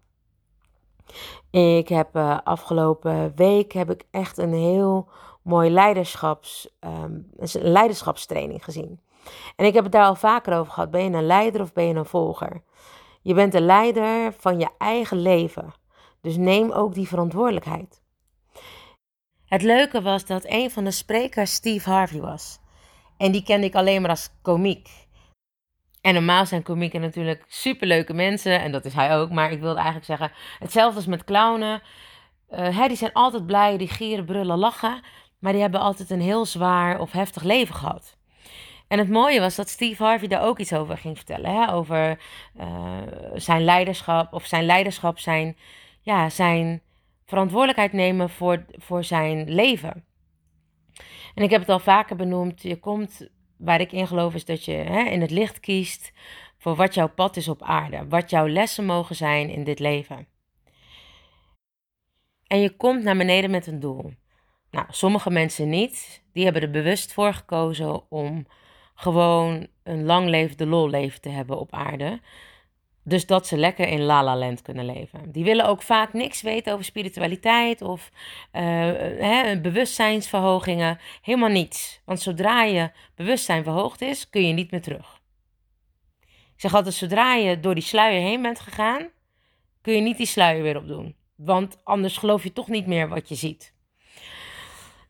Ik 1.52 1.88
heb 1.88 2.16
uh, 2.16 2.38
afgelopen 2.44 3.32
week 3.36 3.72
heb 3.72 3.90
ik 3.90 4.04
echt 4.12 4.38
een 4.38 4.54
heel 4.54 5.10
mooi 5.46 5.70
leiderschaps, 5.70 6.70
um, 6.80 7.30
leiderschapstraining 7.54 8.64
gezien. 8.64 9.00
En 9.56 9.66
ik 9.66 9.74
heb 9.74 9.84
het 9.84 9.92
daar 9.92 10.06
al 10.06 10.16
vaker 10.16 10.58
over 10.58 10.74
gehad. 10.74 10.92
Ben 10.92 11.04
je 11.04 11.18
een 11.18 11.26
leider 11.26 11.62
of 11.62 11.74
ben 11.74 11.88
je 11.88 11.94
een 11.94 12.06
volger? 12.06 12.62
Je 13.22 13.34
bent 13.34 13.52
de 13.52 13.62
leider 13.62 14.34
van 14.38 14.60
je 14.60 14.70
eigen 14.78 15.22
leven. 15.22 15.74
Dus 16.22 16.38
neem 16.38 16.72
ook 16.72 16.94
die 16.94 17.08
verantwoordelijkheid. 17.08 18.02
Het 19.46 19.62
leuke 19.62 20.02
was 20.02 20.26
dat 20.26 20.44
een 20.46 20.72
van 20.72 20.84
de 20.84 20.92
sprekers 20.92 21.54
Steve 21.54 21.90
Harvey 21.90 22.20
was. 22.20 22.60
En 23.18 23.32
die 23.32 23.44
kende 23.44 23.66
ik 23.66 23.76
alleen 23.76 24.02
maar 24.02 24.10
als 24.10 24.30
komiek. 24.42 24.90
En 26.02 26.14
normaal 26.14 26.46
zijn 26.46 26.64
komieken 26.64 27.02
natuurlijk 27.02 27.44
superleuke 27.48 28.14
mensen. 28.14 28.62
En 28.62 28.72
dat 28.72 28.86
is 28.86 28.94
hij 28.94 29.18
ook. 29.18 29.30
Maar 29.30 29.52
ik 29.52 29.60
wilde 29.60 29.76
eigenlijk 29.76 30.06
zeggen, 30.06 30.32
hetzelfde 30.60 30.96
als 30.96 31.06
met 31.06 31.24
clownen. 31.24 31.82
Uh, 32.50 32.88
die 32.88 32.98
zijn 32.98 33.14
altijd 33.14 33.46
blij, 33.46 33.78
die 33.78 33.88
gieren, 33.88 34.26
brullen, 34.26 34.58
lachen. 34.58 35.02
Maar 35.40 35.52
die 35.52 35.62
hebben 35.62 35.80
altijd 35.80 36.10
een 36.10 36.22
heel 36.22 36.46
zwaar 36.46 37.00
of 37.00 37.12
heftig 37.12 37.44
leven 37.44 37.76
gehad. 37.76 38.18
En 38.88 38.98
het 38.98 39.10
mooie 39.10 39.40
was 39.40 39.56
dat 39.56 39.70
Steve 39.70 40.04
Harvey 40.04 40.28
daar 40.28 40.44
ook 40.44 40.60
iets 40.60 40.74
over 40.74 40.98
ging 40.98 41.18
vertellen. 41.18 41.52
Hè? 41.52 41.74
Over 41.74 42.20
uh, 42.60 43.02
zijn 43.34 43.64
leiderschap, 43.64 44.34
of 44.34 44.46
zijn 44.46 44.66
leiderschap, 44.66 45.20
zijn, 45.20 45.58
ja, 46.02 46.30
zijn 46.30 46.82
verantwoordelijkheid 47.26 47.94
nemen 47.94 48.30
voor, 48.30 48.66
voor 48.72 49.04
zijn 49.04 49.54
leven. 49.54 50.06
En 51.36 51.44
ik 51.44 51.50
heb 51.50 51.60
het 51.60 51.70
al 51.70 51.80
vaker 51.80 52.16
benoemd. 52.16 52.62
Je 52.62 52.80
komt, 52.80 53.28
waar 53.58 53.82
ik 53.82 53.92
in 53.92 54.08
geloof, 54.08 54.34
is 54.34 54.46
dat 54.46 54.66
je 54.66 54.72
hè, 54.72 55.04
in 55.04 55.22
het 55.22 55.32
licht 55.32 55.60
kiest 55.60 56.12
voor 56.58 56.76
wat 56.76 56.94
jouw 56.94 57.10
pad 57.10 57.38
is 57.38 57.48
op 57.48 57.64
aarde. 57.64 58.08
Wat 58.08 58.30
jouw 58.30 58.48
lessen 58.48 58.86
mogen 58.86 59.16
zijn 59.16 59.50
in 59.50 59.64
dit 59.64 59.80
leven. 59.80 60.28
En 62.48 62.60
je 62.60 62.76
komt 62.76 63.04
naar 63.04 63.18
beneden 63.18 63.52
met 63.52 63.68
een 63.68 63.80
doel. 63.80 64.14
Nou, 64.76 64.88
sommige 64.90 65.30
mensen 65.30 65.70
niet. 65.70 66.24
Die 66.34 66.44
hebben 66.44 66.62
er 66.62 66.70
bewust 66.70 67.14
voor 67.14 67.34
gekozen 67.34 68.12
om 68.12 68.48
gewoon 68.96 69.68
een 69.84 70.06
lang 70.06 70.30
levende 70.30 70.66
lol 70.66 70.90
leven 70.90 71.22
te 71.22 71.30
hebben 71.30 71.60
op 71.60 71.74
aarde. 71.74 72.20
Dus 73.04 73.26
dat 73.26 73.48
ze 73.48 73.58
lekker 73.58 73.88
in 73.88 74.02
La 74.02 74.24
La 74.24 74.38
Land 74.38 74.62
kunnen 74.62 74.86
leven. 74.86 75.32
Die 75.32 75.44
willen 75.44 75.68
ook 75.68 75.82
vaak 75.82 76.14
niks 76.14 76.42
weten 76.42 76.74
over 76.74 76.86
spiritualiteit 76.86 77.82
of 77.82 78.12
uh, 78.54 78.62
hè, 79.20 79.60
bewustzijnsverhogingen. 79.60 81.00
Helemaal 81.22 81.50
niets. 81.50 82.02
Want 82.06 82.22
zodra 82.22 82.64
je 82.64 82.92
bewustzijn 83.16 83.64
verhoogd 83.64 84.02
is, 84.02 84.30
kun 84.30 84.48
je 84.48 84.54
niet 84.54 84.72
meer 84.72 84.82
terug. 84.82 85.22
Ik 86.56 86.62
zeg 86.62 86.74
altijd, 86.74 86.96
zodra 86.96 87.34
je 87.36 87.60
door 87.60 87.74
die 87.74 87.84
sluier 87.84 88.22
heen 88.22 88.42
bent 88.42 88.60
gegaan, 88.60 89.10
kun 89.82 89.94
je 89.94 90.02
niet 90.02 90.18
die 90.18 90.26
sluier 90.26 90.64
weer 90.64 90.78
opdoen. 90.78 91.16
Want 91.36 91.78
anders 91.84 92.18
geloof 92.18 92.44
je 92.44 92.54
toch 92.54 92.68
niet 92.68 92.88
meer 92.88 93.08
wat 93.08 93.30
je 93.30 93.36
ziet. 93.36 93.75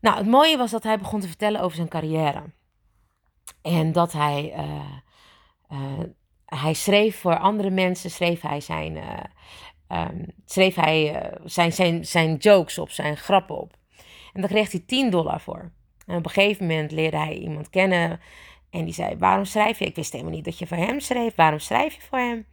Nou, 0.05 0.17
het 0.17 0.27
mooie 0.27 0.57
was 0.57 0.71
dat 0.71 0.83
hij 0.83 0.97
begon 0.97 1.19
te 1.19 1.27
vertellen 1.27 1.61
over 1.61 1.75
zijn 1.75 1.87
carrière. 1.87 2.43
En 3.61 3.91
dat 3.91 4.11
hij, 4.11 4.53
uh, 4.57 4.91
uh, 5.71 6.05
hij 6.45 6.73
schreef 6.73 7.19
voor 7.19 7.37
andere 7.37 7.69
mensen, 7.69 8.09
schreef 8.09 8.41
hij 8.41 8.61
zijn, 8.61 8.95
uh, 8.95 9.99
um, 10.01 10.25
schreef 10.45 10.75
hij, 10.75 11.31
zijn, 11.43 11.73
zijn, 11.73 12.05
zijn 12.05 12.35
jokes 12.35 12.77
op, 12.77 12.89
zijn 12.89 13.17
grappen 13.17 13.57
op. 13.61 13.73
En 14.33 14.41
daar 14.41 14.49
kreeg 14.49 14.71
hij 14.71 14.83
10 14.85 15.09
dollar 15.09 15.41
voor. 15.41 15.71
En 16.05 16.17
op 16.17 16.25
een 16.25 16.31
gegeven 16.31 16.67
moment 16.67 16.91
leerde 16.91 17.17
hij 17.17 17.37
iemand 17.37 17.69
kennen. 17.69 18.19
En 18.69 18.85
die 18.85 18.93
zei: 18.93 19.17
Waarom 19.17 19.45
schrijf 19.45 19.79
je? 19.79 19.85
Ik 19.85 19.95
wist 19.95 20.11
helemaal 20.11 20.33
niet 20.33 20.45
dat 20.45 20.59
je 20.59 20.67
voor 20.67 20.77
hem 20.77 20.99
schreef. 20.99 21.35
Waarom 21.35 21.59
schrijf 21.59 21.93
je 21.93 22.01
voor 22.01 22.19
hem? 22.19 22.45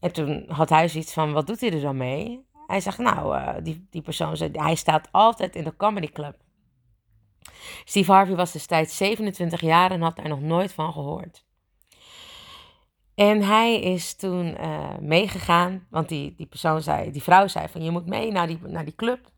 En 0.00 0.12
toen 0.12 0.44
had 0.48 0.68
hij 0.68 0.88
zoiets 0.88 1.12
van: 1.12 1.32
Wat 1.32 1.46
doet 1.46 1.60
hij 1.60 1.72
er 1.72 1.80
dan 1.80 1.96
mee? 1.96 2.48
Hij 2.70 2.80
zegt: 2.80 2.98
Nou, 2.98 3.36
uh, 3.36 3.54
die, 3.62 3.86
die 3.90 4.02
persoon 4.02 4.36
hij 4.52 4.74
staat 4.74 5.08
altijd 5.10 5.56
in 5.56 5.64
de 5.64 5.76
comedy 5.76 6.08
club. 6.08 6.36
Steve 7.84 8.12
Harvey 8.12 8.36
was 8.36 8.52
destijds 8.52 8.96
27 8.96 9.60
jaar 9.60 9.90
en 9.90 10.00
had 10.00 10.16
daar 10.16 10.28
nog 10.28 10.40
nooit 10.40 10.72
van 10.72 10.92
gehoord. 10.92 11.44
En 13.14 13.42
hij 13.42 13.80
is 13.80 14.14
toen 14.14 14.56
uh, 14.60 14.98
meegegaan, 15.00 15.86
want 15.90 16.08
die, 16.08 16.34
die 16.36 16.46
persoon 16.46 16.82
zei, 16.82 17.10
die 17.10 17.22
vrouw 17.22 17.46
zei 17.46 17.68
van 17.68 17.82
je 17.82 17.90
moet 17.90 18.06
mee 18.06 18.32
naar 18.32 18.46
die, 18.46 18.58
naar 18.62 18.84
die 18.84 18.94
club. 18.94 19.30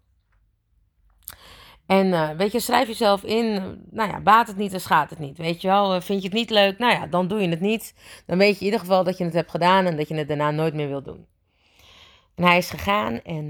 En 1.87 2.07
uh, 2.07 2.31
weet 2.31 2.53
je, 2.53 2.61
schrijf 2.61 2.87
jezelf 2.87 3.23
in. 3.23 3.79
Nou 3.91 4.11
ja, 4.11 4.21
baat 4.21 4.47
het 4.47 4.57
niet, 4.57 4.71
dan 4.71 4.81
schaadt 4.81 5.11
het 5.11 5.19
niet. 5.19 5.39
Weet 5.39 5.61
je 5.61 5.69
wel, 5.69 6.01
vind 6.01 6.23
je 6.23 6.29
het 6.29 6.37
niet 6.37 6.51
leuk? 6.51 6.79
Nou 6.79 6.93
ja, 6.93 7.07
dan 7.07 7.29
doe 7.29 7.41
je 7.41 7.49
het 7.49 7.61
niet. 7.61 7.95
Dan 8.27 8.39
weet 8.39 8.53
je 8.53 8.59
in 8.59 8.65
ieder 8.65 8.81
geval 8.81 9.05
dat 9.05 9.19
je 9.19 9.25
het 9.25 9.33
hebt 9.33 9.51
gedaan 9.51 9.87
en 9.87 9.97
dat 9.97 10.09
je 10.09 10.15
het 10.15 10.29
daarna 10.29 10.51
nooit 10.51 10.75
meer 10.75 10.89
wilt 10.89 11.05
doen. 11.05 11.27
En 12.35 12.45
hij 12.45 12.59
is 12.59 12.71
gegaan 12.71 13.23
en 13.23 13.47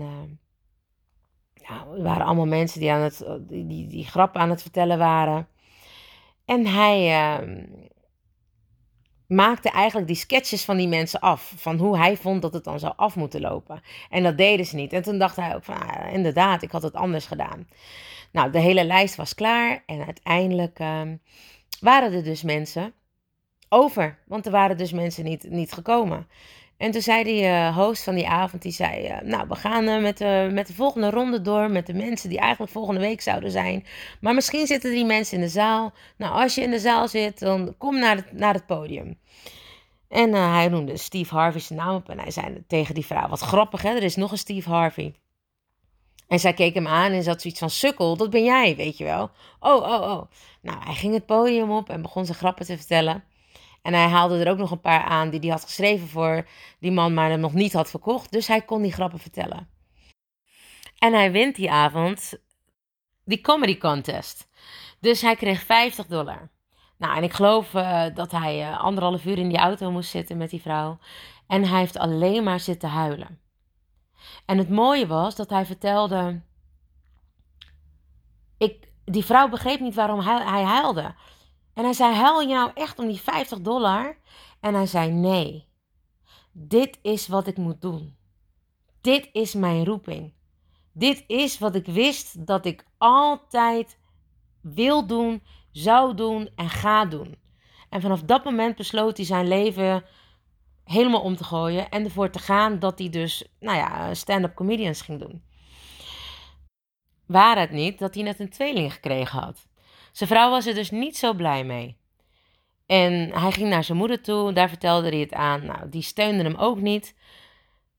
nou, 1.68 1.96
er 1.96 2.02
waren 2.02 2.26
allemaal 2.26 2.46
mensen 2.46 2.80
die, 2.80 2.92
aan 2.92 3.00
het, 3.00 3.24
die, 3.40 3.66
die, 3.66 3.86
die 3.86 4.04
grap 4.04 4.36
aan 4.36 4.50
het 4.50 4.62
vertellen 4.62 4.98
waren. 4.98 5.48
En 6.44 6.66
hij 6.66 7.08
uh, 7.40 7.64
maakte 9.26 9.70
eigenlijk 9.70 10.06
die 10.06 10.16
sketches 10.16 10.64
van 10.64 10.76
die 10.76 10.88
mensen 10.88 11.20
af. 11.20 11.52
Van 11.56 11.78
hoe 11.78 11.96
hij 11.96 12.16
vond 12.16 12.42
dat 12.42 12.52
het 12.52 12.64
dan 12.64 12.78
zou 12.78 12.92
af 12.96 13.16
moeten 13.16 13.40
lopen. 13.40 13.82
En 14.10 14.22
dat 14.22 14.36
deden 14.36 14.66
ze 14.66 14.76
niet. 14.76 14.92
En 14.92 15.02
toen 15.02 15.18
dacht 15.18 15.36
hij 15.36 15.54
ook 15.54 15.64
van, 15.64 15.88
ah, 15.88 16.12
inderdaad, 16.12 16.62
ik 16.62 16.70
had 16.70 16.82
het 16.82 16.94
anders 16.94 17.26
gedaan. 17.26 17.68
Nou, 18.32 18.50
de 18.50 18.58
hele 18.58 18.84
lijst 18.84 19.16
was 19.16 19.34
klaar 19.34 19.82
en 19.86 20.04
uiteindelijk 20.04 20.78
uh, 20.78 21.00
waren 21.80 22.12
er 22.12 22.24
dus 22.24 22.42
mensen 22.42 22.92
over. 23.68 24.18
Want 24.26 24.46
er 24.46 24.52
waren 24.52 24.76
dus 24.76 24.92
mensen 24.92 25.24
niet, 25.24 25.50
niet 25.50 25.72
gekomen. 25.72 26.26
En 26.82 26.90
toen 26.90 27.02
zei 27.02 27.24
die 27.24 27.42
uh, 27.42 27.76
host 27.76 28.02
van 28.02 28.14
die 28.14 28.28
avond, 28.28 28.62
die 28.62 28.72
zei, 28.72 29.08
uh, 29.08 29.20
nou, 29.20 29.48
we 29.48 29.54
gaan 29.54 29.88
uh, 29.88 30.00
met, 30.00 30.18
de, 30.18 30.48
met 30.52 30.66
de 30.66 30.74
volgende 30.74 31.10
ronde 31.10 31.40
door 31.40 31.70
met 31.70 31.86
de 31.86 31.94
mensen 31.94 32.28
die 32.28 32.38
eigenlijk 32.38 32.72
volgende 32.72 33.00
week 33.00 33.20
zouden 33.20 33.50
zijn. 33.50 33.86
Maar 34.20 34.34
misschien 34.34 34.66
zitten 34.66 34.90
die 34.90 35.04
mensen 35.04 35.36
in 35.36 35.42
de 35.42 35.48
zaal. 35.48 35.92
Nou, 36.16 36.42
als 36.42 36.54
je 36.54 36.60
in 36.60 36.70
de 36.70 36.78
zaal 36.78 37.08
zit, 37.08 37.38
dan 37.38 37.74
kom 37.78 37.98
naar 37.98 38.16
het, 38.16 38.32
naar 38.32 38.54
het 38.54 38.66
podium. 38.66 39.18
En 40.08 40.32
hij 40.32 40.68
noemde 40.68 40.96
Steve 40.96 41.34
Harvey 41.34 41.60
zijn 41.60 41.78
naam 41.78 41.94
op 41.94 42.08
en 42.08 42.18
hij 42.18 42.30
zei 42.30 42.64
tegen 42.66 42.94
die 42.94 43.06
vrouw, 43.06 43.28
wat 43.28 43.40
grappig 43.40 43.82
hè, 43.82 43.90
er 43.90 44.02
is 44.02 44.16
nog 44.16 44.30
een 44.30 44.38
Steve 44.38 44.70
Harvey. 44.70 45.14
En 46.28 46.38
zij 46.38 46.52
keek 46.52 46.74
hem 46.74 46.86
aan 46.86 47.12
en 47.12 47.22
zat 47.22 47.40
zoiets 47.40 47.60
van: 47.60 47.70
Sukkel, 47.70 48.16
dat 48.16 48.30
ben 48.30 48.44
jij, 48.44 48.76
weet 48.76 48.98
je 48.98 49.04
wel. 49.04 49.30
Oh, 49.60 49.82
oh, 49.82 50.00
oh. 50.00 50.22
Nou, 50.60 50.84
hij 50.84 50.94
ging 50.94 51.14
het 51.14 51.26
podium 51.26 51.70
op 51.70 51.88
en 51.88 52.02
begon 52.02 52.24
zijn 52.24 52.38
grappen 52.38 52.66
te 52.66 52.76
vertellen. 52.76 53.24
En 53.82 53.92
hij 53.92 54.08
haalde 54.08 54.44
er 54.44 54.50
ook 54.50 54.58
nog 54.58 54.70
een 54.70 54.80
paar 54.80 55.04
aan 55.04 55.30
die 55.30 55.40
hij 55.40 55.48
had 55.48 55.64
geschreven 55.64 56.08
voor 56.08 56.48
die 56.78 56.92
man, 56.92 57.14
maar 57.14 57.30
hem 57.30 57.40
nog 57.40 57.52
niet 57.52 57.72
had 57.72 57.90
verkocht. 57.90 58.32
Dus 58.32 58.46
hij 58.46 58.62
kon 58.62 58.82
die 58.82 58.92
grappen 58.92 59.18
vertellen. 59.18 59.68
En 60.98 61.12
hij 61.12 61.32
wint 61.32 61.56
die 61.56 61.70
avond 61.70 62.32
die 63.24 63.40
comedy 63.40 63.78
contest. 63.78 64.48
Dus 65.00 65.20
hij 65.20 65.36
kreeg 65.36 65.62
50 65.62 66.06
dollar. 66.06 66.50
Nou, 66.98 67.16
en 67.16 67.22
ik 67.22 67.32
geloof 67.32 67.74
uh, 67.74 68.04
dat 68.14 68.30
hij 68.32 68.70
uh, 68.70 68.80
anderhalf 68.80 69.24
uur 69.24 69.38
in 69.38 69.48
die 69.48 69.58
auto 69.58 69.90
moest 69.90 70.10
zitten 70.10 70.36
met 70.36 70.50
die 70.50 70.60
vrouw. 70.60 70.98
En 71.46 71.64
hij 71.64 71.78
heeft 71.78 71.98
alleen 71.98 72.42
maar 72.42 72.60
zitten 72.60 72.88
huilen. 72.88 73.40
En 74.46 74.58
het 74.58 74.68
mooie 74.68 75.06
was 75.06 75.36
dat 75.36 75.50
hij 75.50 75.66
vertelde. 75.66 76.40
Ik, 78.58 78.88
die 79.04 79.24
vrouw 79.24 79.48
begreep 79.48 79.80
niet 79.80 79.94
waarom 79.94 80.20
hij, 80.20 80.42
hij 80.44 80.62
huilde. 80.62 81.14
En 81.74 81.84
hij 81.84 81.92
zei: 81.92 82.14
Huil 82.14 82.40
je 82.40 82.54
nou 82.54 82.70
echt 82.74 82.98
om 82.98 83.06
die 83.06 83.20
50 83.20 83.60
dollar? 83.60 84.16
En 84.60 84.74
hij 84.74 84.86
zei: 84.86 85.10
Nee, 85.10 85.66
dit 86.52 86.98
is 87.02 87.28
wat 87.28 87.46
ik 87.46 87.56
moet 87.56 87.80
doen. 87.80 88.16
Dit 89.00 89.28
is 89.32 89.54
mijn 89.54 89.84
roeping. 89.84 90.32
Dit 90.92 91.24
is 91.26 91.58
wat 91.58 91.74
ik 91.74 91.86
wist 91.86 92.46
dat 92.46 92.66
ik 92.66 92.84
altijd 92.98 93.98
wil 94.60 95.06
doen, 95.06 95.42
zou 95.70 96.14
doen 96.14 96.50
en 96.56 96.68
ga 96.68 97.04
doen. 97.04 97.36
En 97.88 98.00
vanaf 98.00 98.22
dat 98.22 98.44
moment 98.44 98.76
besloot 98.76 99.16
hij 99.16 99.26
zijn 99.26 99.48
leven 99.48 100.04
helemaal 100.84 101.20
om 101.20 101.36
te 101.36 101.44
gooien 101.44 101.90
en 101.90 102.04
ervoor 102.04 102.30
te 102.30 102.38
gaan 102.38 102.78
dat 102.78 102.98
hij 102.98 103.08
dus, 103.08 103.48
nou 103.60 103.76
ja, 103.76 104.14
stand-up 104.14 104.54
comedians 104.54 105.02
ging 105.02 105.20
doen. 105.20 105.42
Waar 107.26 107.58
het 107.58 107.70
niet 107.70 107.98
dat 107.98 108.14
hij 108.14 108.22
net 108.22 108.40
een 108.40 108.50
tweeling 108.50 108.92
gekregen 108.92 109.40
had. 109.40 109.68
Zijn 110.12 110.28
vrouw 110.28 110.50
was 110.50 110.66
er 110.66 110.74
dus 110.74 110.90
niet 110.90 111.16
zo 111.16 111.34
blij 111.34 111.64
mee. 111.64 111.96
En 112.86 113.30
hij 113.32 113.52
ging 113.52 113.68
naar 113.68 113.84
zijn 113.84 113.98
moeder 113.98 114.22
toe, 114.22 114.52
daar 114.52 114.68
vertelde 114.68 115.08
hij 115.08 115.18
het 115.18 115.32
aan. 115.32 115.66
Nou, 115.66 115.88
die 115.88 116.02
steunde 116.02 116.42
hem 116.42 116.54
ook 116.56 116.80
niet, 116.80 117.14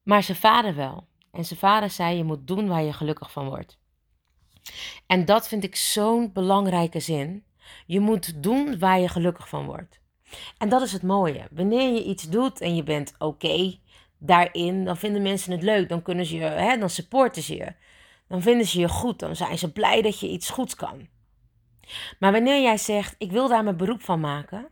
maar 0.03 0.24
zijn 0.24 0.38
vader 0.38 0.75
wel. 0.75 1.08
En 1.32 1.46
zijn 1.46 1.60
vader 1.60 1.89
zei: 1.89 2.17
Je 2.17 2.24
moet 2.24 2.48
doen 2.48 2.67
waar 2.67 2.84
je 2.84 2.93
gelukkig 2.93 3.32
van 3.32 3.48
wordt. 3.48 3.77
En 5.08 5.25
dat 5.25 5.48
vind 5.48 5.63
ik 5.63 5.75
zo'n 5.75 6.32
belangrijke 6.34 7.00
zin. 7.00 7.46
Je 7.86 8.00
moet 8.00 8.43
doen 8.43 8.79
waar 8.79 9.00
je 9.00 9.08
gelukkig 9.08 9.50
van 9.50 9.65
wordt. 9.65 10.00
En 10.58 10.70
dat 10.70 10.82
is 10.82 10.91
het 10.91 11.03
mooie. 11.03 11.48
Wanneer 11.51 11.93
je 11.93 12.03
iets 12.03 12.29
doet 12.29 12.62
en 12.62 12.75
je 12.75 12.84
bent 12.84 13.13
oké 13.17 13.77
daarin, 14.17 14.86
dan 14.86 14.98
vinden 14.98 15.22
mensen 15.22 15.51
het 15.51 15.63
leuk. 15.63 15.89
Dan 15.89 16.01
kunnen 16.01 16.25
ze 16.25 16.36
je, 16.36 16.43
hè, 16.43 16.77
dan 16.77 16.89
supporten 16.89 17.41
ze 17.41 17.55
je. 17.55 17.74
Dan 18.27 18.41
vinden 18.41 18.67
ze 18.67 18.79
je 18.79 18.89
goed. 18.89 19.20
Dan 19.20 19.36
zijn 19.36 19.58
ze 19.58 19.72
blij 19.72 20.01
dat 20.01 20.20
je 20.20 20.29
iets 20.29 20.50
goeds 20.50 20.75
kan. 20.75 21.08
Maar 22.20 22.32
wanneer 22.32 22.62
jij 22.62 22.78
zegt, 22.78 23.16
ik 23.18 23.32
wil 23.32 23.48
daar 23.48 23.63
mijn 23.63 23.78
beroep 23.78 24.02
van 24.02 24.20
maken. 24.20 24.72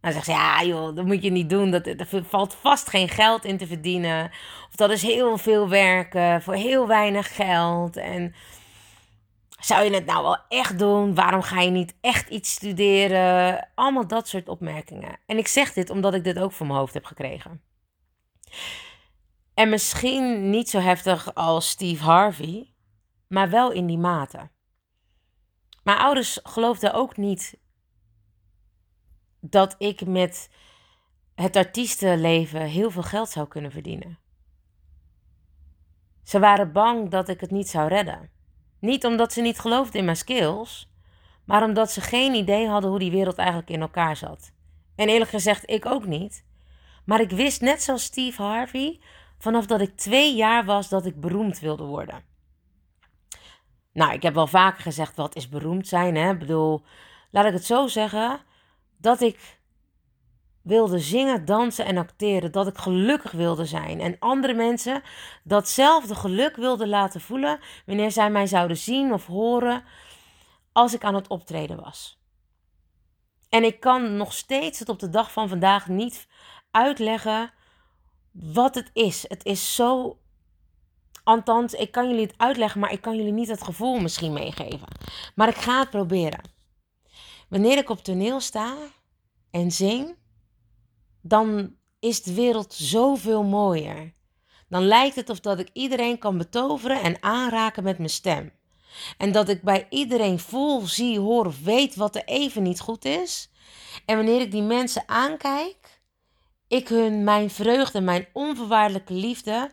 Dan 0.00 0.12
zegt 0.12 0.24
ze, 0.24 0.32
ja 0.32 0.64
joh, 0.64 0.96
dat 0.96 1.04
moet 1.04 1.22
je 1.22 1.30
niet 1.30 1.50
doen. 1.50 1.70
Dat, 1.70 1.86
er 1.86 2.24
valt 2.28 2.54
vast 2.54 2.88
geen 2.88 3.08
geld 3.08 3.44
in 3.44 3.56
te 3.56 3.66
verdienen. 3.66 4.30
Of 4.68 4.76
dat 4.76 4.90
is 4.90 5.02
heel 5.02 5.38
veel 5.38 5.68
werken 5.68 6.42
voor 6.42 6.54
heel 6.54 6.86
weinig 6.86 7.34
geld. 7.34 7.96
En 7.96 8.34
zou 9.60 9.84
je 9.84 9.90
het 9.90 10.06
nou 10.06 10.22
wel 10.22 10.38
echt 10.48 10.78
doen? 10.78 11.14
Waarom 11.14 11.42
ga 11.42 11.60
je 11.60 11.70
niet 11.70 11.96
echt 12.00 12.28
iets 12.28 12.50
studeren? 12.50 13.68
Allemaal 13.74 14.06
dat 14.06 14.28
soort 14.28 14.48
opmerkingen. 14.48 15.18
En 15.26 15.38
ik 15.38 15.46
zeg 15.46 15.72
dit 15.72 15.90
omdat 15.90 16.14
ik 16.14 16.24
dit 16.24 16.38
ook 16.38 16.52
voor 16.52 16.66
mijn 16.66 16.78
hoofd 16.78 16.94
heb 16.94 17.04
gekregen. 17.04 17.62
En 19.54 19.68
misschien 19.68 20.50
niet 20.50 20.70
zo 20.70 20.78
heftig 20.78 21.34
als 21.34 21.68
Steve 21.68 22.04
Harvey, 22.04 22.72
maar 23.28 23.50
wel 23.50 23.72
in 23.72 23.86
die 23.86 23.98
mate. 23.98 24.50
Mijn 25.86 25.98
ouders 25.98 26.38
geloofden 26.42 26.92
ook 26.92 27.16
niet 27.16 27.58
dat 29.40 29.74
ik 29.78 30.06
met 30.06 30.50
het 31.34 31.56
artiestenleven 31.56 32.60
heel 32.60 32.90
veel 32.90 33.02
geld 33.02 33.28
zou 33.28 33.48
kunnen 33.48 33.70
verdienen. 33.70 34.18
Ze 36.22 36.38
waren 36.38 36.72
bang 36.72 37.10
dat 37.10 37.28
ik 37.28 37.40
het 37.40 37.50
niet 37.50 37.68
zou 37.68 37.88
redden. 37.88 38.30
Niet 38.78 39.04
omdat 39.04 39.32
ze 39.32 39.40
niet 39.40 39.58
geloofden 39.58 39.98
in 39.98 40.04
mijn 40.04 40.16
skills, 40.16 40.90
maar 41.44 41.62
omdat 41.62 41.90
ze 41.90 42.00
geen 42.00 42.34
idee 42.34 42.68
hadden 42.68 42.90
hoe 42.90 42.98
die 42.98 43.10
wereld 43.10 43.38
eigenlijk 43.38 43.70
in 43.70 43.80
elkaar 43.80 44.16
zat. 44.16 44.52
En 44.96 45.08
eerlijk 45.08 45.30
gezegd, 45.30 45.70
ik 45.70 45.86
ook 45.86 46.06
niet. 46.06 46.44
Maar 47.04 47.20
ik 47.20 47.30
wist 47.30 47.60
net 47.60 47.82
zoals 47.82 48.04
Steve 48.04 48.42
Harvey, 48.42 49.00
vanaf 49.38 49.66
dat 49.66 49.80
ik 49.80 49.96
twee 49.96 50.34
jaar 50.34 50.64
was, 50.64 50.88
dat 50.88 51.06
ik 51.06 51.20
beroemd 51.20 51.58
wilde 51.58 51.84
worden. 51.84 52.34
Nou, 53.96 54.12
ik 54.12 54.22
heb 54.22 54.34
wel 54.34 54.46
vaker 54.46 54.82
gezegd, 54.82 55.16
wat 55.16 55.36
is 55.36 55.48
beroemd 55.48 55.88
zijn? 55.88 56.16
Hè? 56.16 56.32
Ik 56.32 56.38
bedoel, 56.38 56.82
laat 57.30 57.44
ik 57.44 57.52
het 57.52 57.64
zo 57.64 57.86
zeggen, 57.86 58.40
dat 58.96 59.20
ik 59.20 59.58
wilde 60.62 60.98
zingen, 60.98 61.44
dansen 61.44 61.84
en 61.84 61.96
acteren. 61.96 62.52
Dat 62.52 62.66
ik 62.66 62.78
gelukkig 62.78 63.30
wilde 63.30 63.64
zijn. 63.64 64.00
En 64.00 64.16
andere 64.18 64.54
mensen 64.54 65.02
datzelfde 65.42 66.14
geluk 66.14 66.56
wilden 66.56 66.88
laten 66.88 67.20
voelen 67.20 67.58
wanneer 67.86 68.10
zij 68.10 68.30
mij 68.30 68.46
zouden 68.46 68.76
zien 68.76 69.12
of 69.12 69.26
horen 69.26 69.84
als 70.72 70.94
ik 70.94 71.04
aan 71.04 71.14
het 71.14 71.28
optreden 71.28 71.80
was. 71.80 72.20
En 73.48 73.64
ik 73.64 73.80
kan 73.80 74.16
nog 74.16 74.32
steeds 74.32 74.78
het 74.78 74.88
op 74.88 74.98
de 74.98 75.10
dag 75.10 75.32
van 75.32 75.48
vandaag 75.48 75.88
niet 75.88 76.26
uitleggen 76.70 77.52
wat 78.32 78.74
het 78.74 78.90
is. 78.92 79.24
Het 79.28 79.44
is 79.44 79.74
zo. 79.74 80.18
Althans, 81.26 81.72
ik 81.72 81.90
kan 81.90 82.08
jullie 82.08 82.26
het 82.26 82.34
uitleggen, 82.36 82.80
maar 82.80 82.92
ik 82.92 83.00
kan 83.00 83.16
jullie 83.16 83.32
niet 83.32 83.48
het 83.48 83.62
gevoel 83.62 83.98
misschien 83.98 84.32
meegeven. 84.32 84.88
Maar 85.34 85.48
ik 85.48 85.56
ga 85.56 85.78
het 85.78 85.90
proberen. 85.90 86.40
Wanneer 87.48 87.78
ik 87.78 87.90
op 87.90 88.02
toneel 88.04 88.40
sta 88.40 88.76
en 89.50 89.70
zing, 89.70 90.16
dan 91.22 91.76
is 91.98 92.22
de 92.22 92.34
wereld 92.34 92.74
zoveel 92.74 93.42
mooier. 93.42 94.14
dan 94.68 94.86
lijkt 94.86 95.16
het 95.16 95.30
of 95.30 95.40
dat 95.40 95.58
ik 95.58 95.68
iedereen 95.72 96.18
kan 96.18 96.38
betoveren 96.38 97.02
en 97.02 97.22
aanraken 97.22 97.84
met 97.84 97.98
mijn 97.98 98.10
stem. 98.10 98.52
En 99.18 99.32
dat 99.32 99.48
ik 99.48 99.62
bij 99.62 99.86
iedereen 99.90 100.38
voel, 100.38 100.86
zie, 100.86 101.18
hoor 101.18 101.46
of 101.46 101.62
weet 101.62 101.94
wat 101.94 102.16
er 102.16 102.24
even 102.24 102.62
niet 102.62 102.80
goed 102.80 103.04
is. 103.04 103.50
En 104.04 104.16
wanneer 104.16 104.40
ik 104.40 104.50
die 104.50 104.62
mensen 104.62 105.02
aankijk, 105.06 106.00
ik 106.68 106.88
hun 106.88 107.24
mijn 107.24 107.50
vreugde, 107.50 108.00
mijn 108.00 108.26
onvoorwaardelijke 108.32 109.12
liefde 109.12 109.70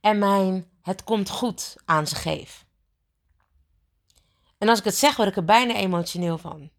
en 0.00 0.18
mijn 0.18 0.66
het 0.88 1.04
komt 1.04 1.30
goed 1.30 1.76
aan 1.84 2.06
ze 2.06 2.14
geef. 2.14 2.66
En 4.58 4.68
als 4.68 4.78
ik 4.78 4.84
het 4.84 4.94
zeg, 4.94 5.16
word 5.16 5.28
ik 5.28 5.36
er 5.36 5.44
bijna 5.44 5.74
emotioneel 5.74 6.38
van. 6.38 6.70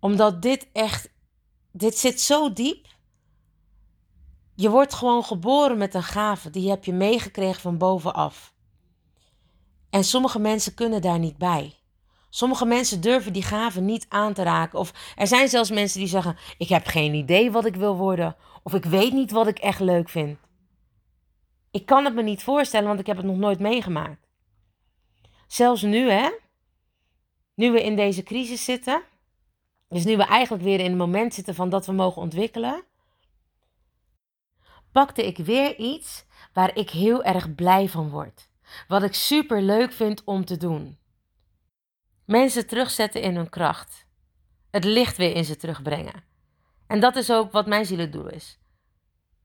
Omdat 0.00 0.42
dit 0.42 0.68
echt, 0.72 1.10
dit 1.72 1.98
zit 1.98 2.20
zo 2.20 2.52
diep. 2.52 2.86
Je 4.54 4.70
wordt 4.70 4.94
gewoon 4.94 5.24
geboren 5.24 5.78
met 5.78 5.94
een 5.94 6.02
gave, 6.02 6.50
die 6.50 6.70
heb 6.70 6.84
je 6.84 6.92
meegekregen 6.92 7.60
van 7.60 7.78
bovenaf. 7.78 8.54
En 9.90 10.04
sommige 10.04 10.38
mensen 10.38 10.74
kunnen 10.74 11.00
daar 11.00 11.18
niet 11.18 11.38
bij. 11.38 11.74
Sommige 12.30 12.64
mensen 12.64 13.00
durven 13.00 13.32
die 13.32 13.42
gave 13.42 13.80
niet 13.80 14.06
aan 14.08 14.32
te 14.32 14.42
raken. 14.42 14.78
Of 14.78 14.92
er 15.16 15.26
zijn 15.26 15.48
zelfs 15.48 15.70
mensen 15.70 15.98
die 15.98 16.08
zeggen: 16.08 16.36
Ik 16.58 16.68
heb 16.68 16.86
geen 16.86 17.14
idee 17.14 17.50
wat 17.50 17.64
ik 17.64 17.76
wil 17.76 17.96
worden. 17.96 18.36
Of 18.62 18.74
ik 18.74 18.84
weet 18.84 19.12
niet 19.12 19.30
wat 19.30 19.46
ik 19.46 19.58
echt 19.58 19.80
leuk 19.80 20.08
vind. 20.08 20.38
Ik 21.70 21.86
kan 21.86 22.04
het 22.04 22.14
me 22.14 22.22
niet 22.22 22.42
voorstellen, 22.42 22.88
want 22.88 23.00
ik 23.00 23.06
heb 23.06 23.16
het 23.16 23.26
nog 23.26 23.36
nooit 23.36 23.58
meegemaakt. 23.58 24.26
Zelfs 25.46 25.82
nu, 25.82 26.10
hè? 26.10 26.30
Nu 27.54 27.70
we 27.70 27.82
in 27.82 27.96
deze 27.96 28.22
crisis 28.22 28.64
zitten. 28.64 29.02
Dus 29.88 30.04
nu 30.04 30.16
we 30.16 30.24
eigenlijk 30.24 30.64
weer 30.64 30.80
in 30.80 30.88
het 30.88 30.98
moment 30.98 31.34
zitten 31.34 31.54
van 31.54 31.68
dat 31.68 31.86
we 31.86 31.92
mogen 31.92 32.22
ontwikkelen. 32.22 32.84
Pakte 34.92 35.26
ik 35.26 35.36
weer 35.36 35.76
iets 35.76 36.24
waar 36.52 36.76
ik 36.76 36.90
heel 36.90 37.22
erg 37.24 37.54
blij 37.54 37.88
van 37.88 38.10
word. 38.10 38.48
Wat 38.88 39.02
ik 39.02 39.14
super 39.14 39.62
leuk 39.62 39.92
vind 39.92 40.24
om 40.24 40.44
te 40.44 40.56
doen. 40.56 40.98
Mensen 42.24 42.66
terugzetten 42.66 43.22
in 43.22 43.36
hun 43.36 43.48
kracht. 43.48 44.06
Het 44.70 44.84
licht 44.84 45.16
weer 45.16 45.34
in 45.34 45.44
ze 45.44 45.56
terugbrengen. 45.56 46.24
En 46.86 47.00
dat 47.00 47.16
is 47.16 47.30
ook 47.30 47.52
wat 47.52 47.66
mijn 47.66 47.86
zielendoel 47.86 48.28
is. 48.28 48.58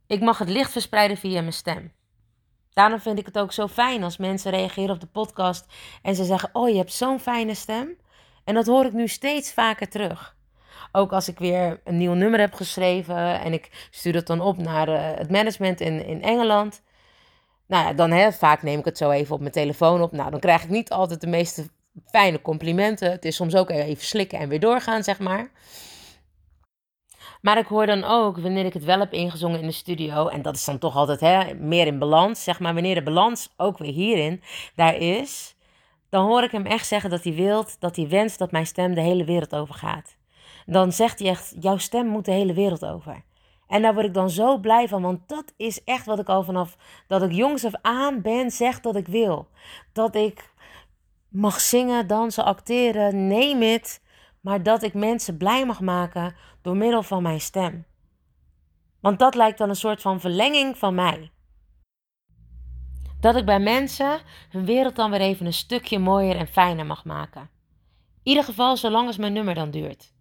Ik 0.07 0.21
mag 0.21 0.37
het 0.37 0.49
licht 0.49 0.71
verspreiden 0.71 1.17
via 1.17 1.39
mijn 1.39 1.53
stem. 1.53 1.91
Daarom 2.73 2.99
vind 2.99 3.19
ik 3.19 3.25
het 3.25 3.37
ook 3.37 3.53
zo 3.53 3.67
fijn 3.67 4.03
als 4.03 4.17
mensen 4.17 4.51
reageren 4.51 4.95
op 4.95 4.99
de 4.99 5.07
podcast 5.07 5.65
en 6.01 6.15
ze 6.15 6.23
zeggen: 6.23 6.49
Oh, 6.53 6.69
je 6.69 6.77
hebt 6.77 6.93
zo'n 6.93 7.19
fijne 7.19 7.53
stem. 7.53 7.97
En 8.43 8.53
dat 8.53 8.65
hoor 8.65 8.85
ik 8.85 8.93
nu 8.93 9.07
steeds 9.07 9.53
vaker 9.53 9.89
terug. 9.89 10.35
Ook 10.91 11.11
als 11.11 11.27
ik 11.27 11.39
weer 11.39 11.81
een 11.83 11.97
nieuw 11.97 12.13
nummer 12.13 12.39
heb 12.39 12.53
geschreven 12.53 13.41
en 13.41 13.53
ik 13.53 13.87
stuur 13.91 14.15
het 14.15 14.27
dan 14.27 14.41
op 14.41 14.57
naar 14.57 14.89
uh, 14.89 14.99
het 14.99 15.31
management 15.31 15.81
in, 15.81 16.05
in 16.05 16.21
Engeland. 16.21 16.81
Nou 17.67 17.85
ja, 17.85 17.93
dan 17.93 18.11
hè, 18.11 18.31
vaak 18.31 18.63
neem 18.63 18.79
ik 18.79 18.85
het 18.85 18.97
zo 18.97 19.09
even 19.09 19.35
op 19.35 19.39
mijn 19.39 19.51
telefoon 19.51 20.01
op. 20.01 20.11
Nou, 20.11 20.31
dan 20.31 20.39
krijg 20.39 20.63
ik 20.63 20.69
niet 20.69 20.89
altijd 20.89 21.21
de 21.21 21.27
meeste 21.27 21.67
fijne 22.05 22.41
complimenten. 22.41 23.11
Het 23.11 23.25
is 23.25 23.35
soms 23.35 23.55
ook 23.55 23.69
even 23.69 24.05
slikken 24.05 24.39
en 24.39 24.49
weer 24.49 24.59
doorgaan, 24.59 25.03
zeg 25.03 25.19
maar. 25.19 25.51
Maar 27.43 27.57
ik 27.57 27.65
hoor 27.65 27.85
dan 27.85 28.03
ook, 28.03 28.37
wanneer 28.37 28.65
ik 28.65 28.73
het 28.73 28.83
wel 28.83 28.99
heb 28.99 29.13
ingezongen 29.13 29.59
in 29.59 29.65
de 29.65 29.73
studio, 29.73 30.27
en 30.27 30.41
dat 30.41 30.55
is 30.55 30.65
dan 30.65 30.77
toch 30.77 30.95
altijd 30.95 31.19
hè, 31.19 31.53
meer 31.53 31.87
in 31.87 31.99
balans, 31.99 32.43
zeg 32.43 32.59
maar, 32.59 32.73
wanneer 32.73 32.95
de 32.95 33.03
balans 33.03 33.53
ook 33.57 33.77
weer 33.77 33.91
hierin 33.91 34.41
daar 34.75 34.95
is, 34.95 35.55
dan 36.09 36.25
hoor 36.25 36.43
ik 36.43 36.51
hem 36.51 36.65
echt 36.65 36.87
zeggen 36.87 37.09
dat 37.09 37.23
hij 37.23 37.33
wilt, 37.33 37.79
dat 37.79 37.95
hij 37.95 38.07
wenst 38.07 38.39
dat 38.39 38.51
mijn 38.51 38.65
stem 38.65 38.93
de 38.93 39.01
hele 39.01 39.23
wereld 39.23 39.55
over 39.55 39.75
gaat. 39.75 40.17
Dan 40.65 40.91
zegt 40.91 41.19
hij 41.19 41.29
echt, 41.29 41.55
jouw 41.59 41.77
stem 41.77 42.07
moet 42.07 42.25
de 42.25 42.31
hele 42.31 42.53
wereld 42.53 42.85
over. 42.85 43.23
En 43.67 43.81
daar 43.81 43.93
word 43.93 44.05
ik 44.05 44.13
dan 44.13 44.29
zo 44.29 44.57
blij 44.57 44.87
van, 44.87 45.01
want 45.01 45.27
dat 45.27 45.53
is 45.57 45.83
echt 45.83 46.05
wat 46.05 46.19
ik 46.19 46.29
al 46.29 46.43
vanaf 46.43 46.77
dat 47.07 47.23
ik 47.23 47.31
jongs 47.31 47.65
af 47.65 47.73
aan 47.81 48.21
ben, 48.21 48.51
zeg 48.51 48.79
dat 48.79 48.95
ik 48.95 49.07
wil. 49.07 49.47
Dat 49.93 50.15
ik 50.15 50.53
mag 51.29 51.59
zingen, 51.59 52.07
dansen, 52.07 52.45
acteren, 52.45 53.27
neem 53.27 53.61
het. 53.61 54.01
Maar 54.43 54.63
dat 54.63 54.83
ik 54.83 54.93
mensen 54.93 55.37
blij 55.37 55.65
mag 55.65 55.79
maken 55.79 56.35
door 56.61 56.77
middel 56.77 57.03
van 57.03 57.23
mijn 57.23 57.41
stem. 57.41 57.85
Want 58.99 59.19
dat 59.19 59.35
lijkt 59.35 59.57
dan 59.57 59.69
een 59.69 59.75
soort 59.75 60.01
van 60.01 60.19
verlenging 60.19 60.77
van 60.77 60.95
mij. 60.95 61.31
Dat 63.19 63.35
ik 63.35 63.45
bij 63.45 63.59
mensen 63.59 64.19
hun 64.49 64.65
wereld 64.65 64.95
dan 64.95 65.11
weer 65.11 65.21
even 65.21 65.45
een 65.45 65.53
stukje 65.53 65.99
mooier 65.99 66.35
en 66.35 66.47
fijner 66.47 66.85
mag 66.85 67.05
maken. 67.05 67.41
In 67.41 68.31
ieder 68.31 68.43
geval 68.43 68.77
zolang 68.77 69.07
als 69.07 69.17
mijn 69.17 69.33
nummer 69.33 69.53
dan 69.55 69.71
duurt. 69.71 70.13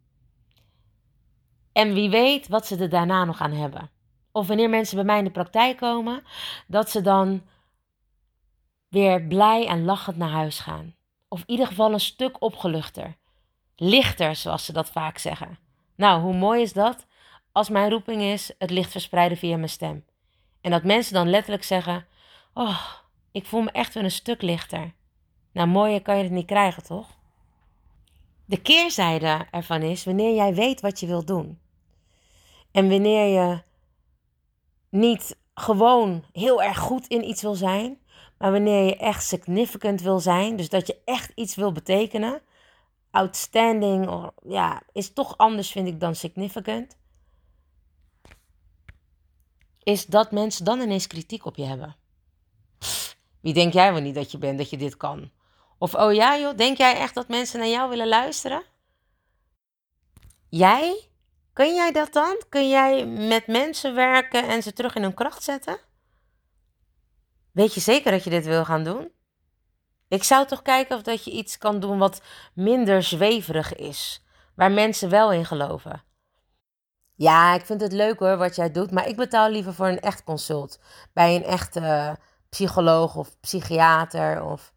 En 1.72 1.94
wie 1.94 2.10
weet 2.10 2.48
wat 2.48 2.66
ze 2.66 2.76
er 2.76 2.88
daarna 2.88 3.24
nog 3.24 3.40
aan 3.40 3.52
hebben. 3.52 3.90
Of 4.32 4.46
wanneer 4.46 4.70
mensen 4.70 4.96
bij 4.96 5.04
mij 5.04 5.18
in 5.18 5.24
de 5.24 5.30
praktijk 5.30 5.76
komen, 5.76 6.22
dat 6.66 6.90
ze 6.90 7.00
dan 7.00 7.42
weer 8.88 9.26
blij 9.26 9.66
en 9.66 9.84
lachend 9.84 10.16
naar 10.16 10.30
huis 10.30 10.58
gaan. 10.58 10.94
Of 11.28 11.40
in 11.40 11.50
ieder 11.50 11.66
geval 11.66 11.92
een 11.92 12.00
stuk 12.00 12.42
opgeluchter. 12.42 13.16
Lichter, 13.76 14.36
zoals 14.36 14.64
ze 14.64 14.72
dat 14.72 14.90
vaak 14.90 15.18
zeggen. 15.18 15.58
Nou, 15.96 16.20
hoe 16.20 16.34
mooi 16.34 16.62
is 16.62 16.72
dat? 16.72 17.06
Als 17.52 17.68
mijn 17.68 17.90
roeping 17.90 18.22
is 18.22 18.52
het 18.58 18.70
licht 18.70 18.90
verspreiden 18.90 19.38
via 19.38 19.56
mijn 19.56 19.68
stem. 19.68 20.04
En 20.60 20.70
dat 20.70 20.84
mensen 20.84 21.14
dan 21.14 21.30
letterlijk 21.30 21.64
zeggen: 21.64 22.06
Oh, 22.54 22.84
ik 23.32 23.46
voel 23.46 23.62
me 23.62 23.70
echt 23.70 23.94
weer 23.94 24.04
een 24.04 24.10
stuk 24.10 24.42
lichter. 24.42 24.92
Nou, 25.52 25.68
mooier 25.68 26.02
kan 26.02 26.16
je 26.16 26.22
het 26.22 26.32
niet 26.32 26.46
krijgen, 26.46 26.82
toch? 26.82 27.08
De 28.44 28.60
keerzijde 28.60 29.46
ervan 29.50 29.82
is 29.82 30.04
wanneer 30.04 30.34
jij 30.34 30.54
weet 30.54 30.80
wat 30.80 31.00
je 31.00 31.06
wilt 31.06 31.26
doen. 31.26 31.58
En 32.70 32.88
wanneer 32.88 33.26
je 33.26 33.62
niet 34.88 35.36
gewoon 35.54 36.24
heel 36.32 36.62
erg 36.62 36.78
goed 36.78 37.06
in 37.06 37.28
iets 37.28 37.42
wil 37.42 37.54
zijn, 37.54 37.98
maar 38.38 38.52
wanneer 38.52 38.84
je 38.84 38.96
echt 38.96 39.24
significant 39.24 40.00
wil 40.00 40.18
zijn, 40.18 40.56
dus 40.56 40.68
dat 40.68 40.86
je 40.86 40.98
echt 41.04 41.32
iets 41.34 41.54
wil 41.54 41.72
betekenen, 41.72 42.40
outstanding, 43.12 44.30
ja, 44.42 44.82
is 44.92 45.12
toch 45.12 45.36
anders 45.36 45.70
vind 45.70 45.88
ik 45.88 46.00
dan 46.00 46.14
significant, 46.14 46.96
is 49.82 50.06
dat 50.06 50.32
mensen 50.32 50.64
dan 50.64 50.80
ineens 50.80 51.06
kritiek 51.06 51.44
op 51.44 51.56
je 51.56 51.64
hebben. 51.64 51.96
wie 53.40 53.54
denk 53.54 53.72
jij 53.72 53.92
wel 53.92 54.02
niet 54.02 54.14
dat 54.14 54.30
je 54.30 54.38
bent, 54.38 54.58
dat 54.58 54.70
je 54.70 54.76
dit 54.76 54.96
kan? 54.96 55.30
Of 55.78 55.94
oh 55.94 56.12
ja 56.12 56.38
joh, 56.38 56.56
denk 56.56 56.76
jij 56.76 56.96
echt 56.96 57.14
dat 57.14 57.28
mensen 57.28 57.58
naar 57.58 57.68
jou 57.68 57.88
willen 57.90 58.08
luisteren? 58.08 58.62
Jij? 60.48 61.08
Kun 61.52 61.74
jij 61.74 61.92
dat 61.92 62.12
dan? 62.12 62.42
Kun 62.48 62.68
jij 62.68 63.06
met 63.06 63.46
mensen 63.46 63.94
werken 63.94 64.48
en 64.48 64.62
ze 64.62 64.72
terug 64.72 64.94
in 64.94 65.02
hun 65.02 65.14
kracht 65.14 65.42
zetten? 65.42 65.78
Weet 67.52 67.74
je 67.74 67.80
zeker 67.80 68.10
dat 68.10 68.24
je 68.24 68.30
dit 68.30 68.44
wil 68.44 68.64
gaan 68.64 68.84
doen? 68.84 69.12
Ik 70.12 70.22
zou 70.22 70.46
toch 70.46 70.62
kijken 70.62 70.96
of 70.96 71.02
dat 71.02 71.24
je 71.24 71.30
iets 71.30 71.58
kan 71.58 71.80
doen 71.80 71.98
wat 71.98 72.22
minder 72.52 73.02
zweverig 73.02 73.74
is, 73.74 74.24
waar 74.54 74.70
mensen 74.70 75.10
wel 75.10 75.32
in 75.32 75.44
geloven. 75.44 76.02
Ja, 77.14 77.54
ik 77.54 77.66
vind 77.66 77.80
het 77.80 77.92
leuk 77.92 78.18
hoor 78.18 78.36
wat 78.36 78.56
jij 78.56 78.70
doet, 78.70 78.90
maar 78.90 79.08
ik 79.08 79.16
betaal 79.16 79.50
liever 79.50 79.74
voor 79.74 79.86
een 79.86 80.00
echt 80.00 80.24
consult. 80.24 80.80
Bij 81.12 81.36
een 81.36 81.44
echte 81.44 82.16
psycholoog 82.48 83.16
of 83.16 83.40
psychiater. 83.40 84.44
Of 84.44 84.72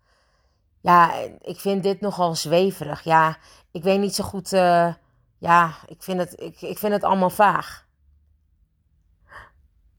ja, 0.81 1.13
ik 1.41 1.59
vind 1.59 1.83
dit 1.83 2.01
nogal 2.01 2.35
zweverig. 2.35 3.03
Ja, 3.03 3.37
ik 3.71 3.83
weet 3.83 3.99
niet 3.99 4.15
zo 4.15 4.23
goed. 4.23 4.53
Uh, 4.53 4.93
ja, 5.37 5.73
ik 5.87 6.03
vind, 6.03 6.19
het, 6.19 6.41
ik, 6.41 6.61
ik 6.61 6.77
vind 6.77 6.93
het 6.93 7.03
allemaal 7.03 7.29
vaag. 7.29 7.87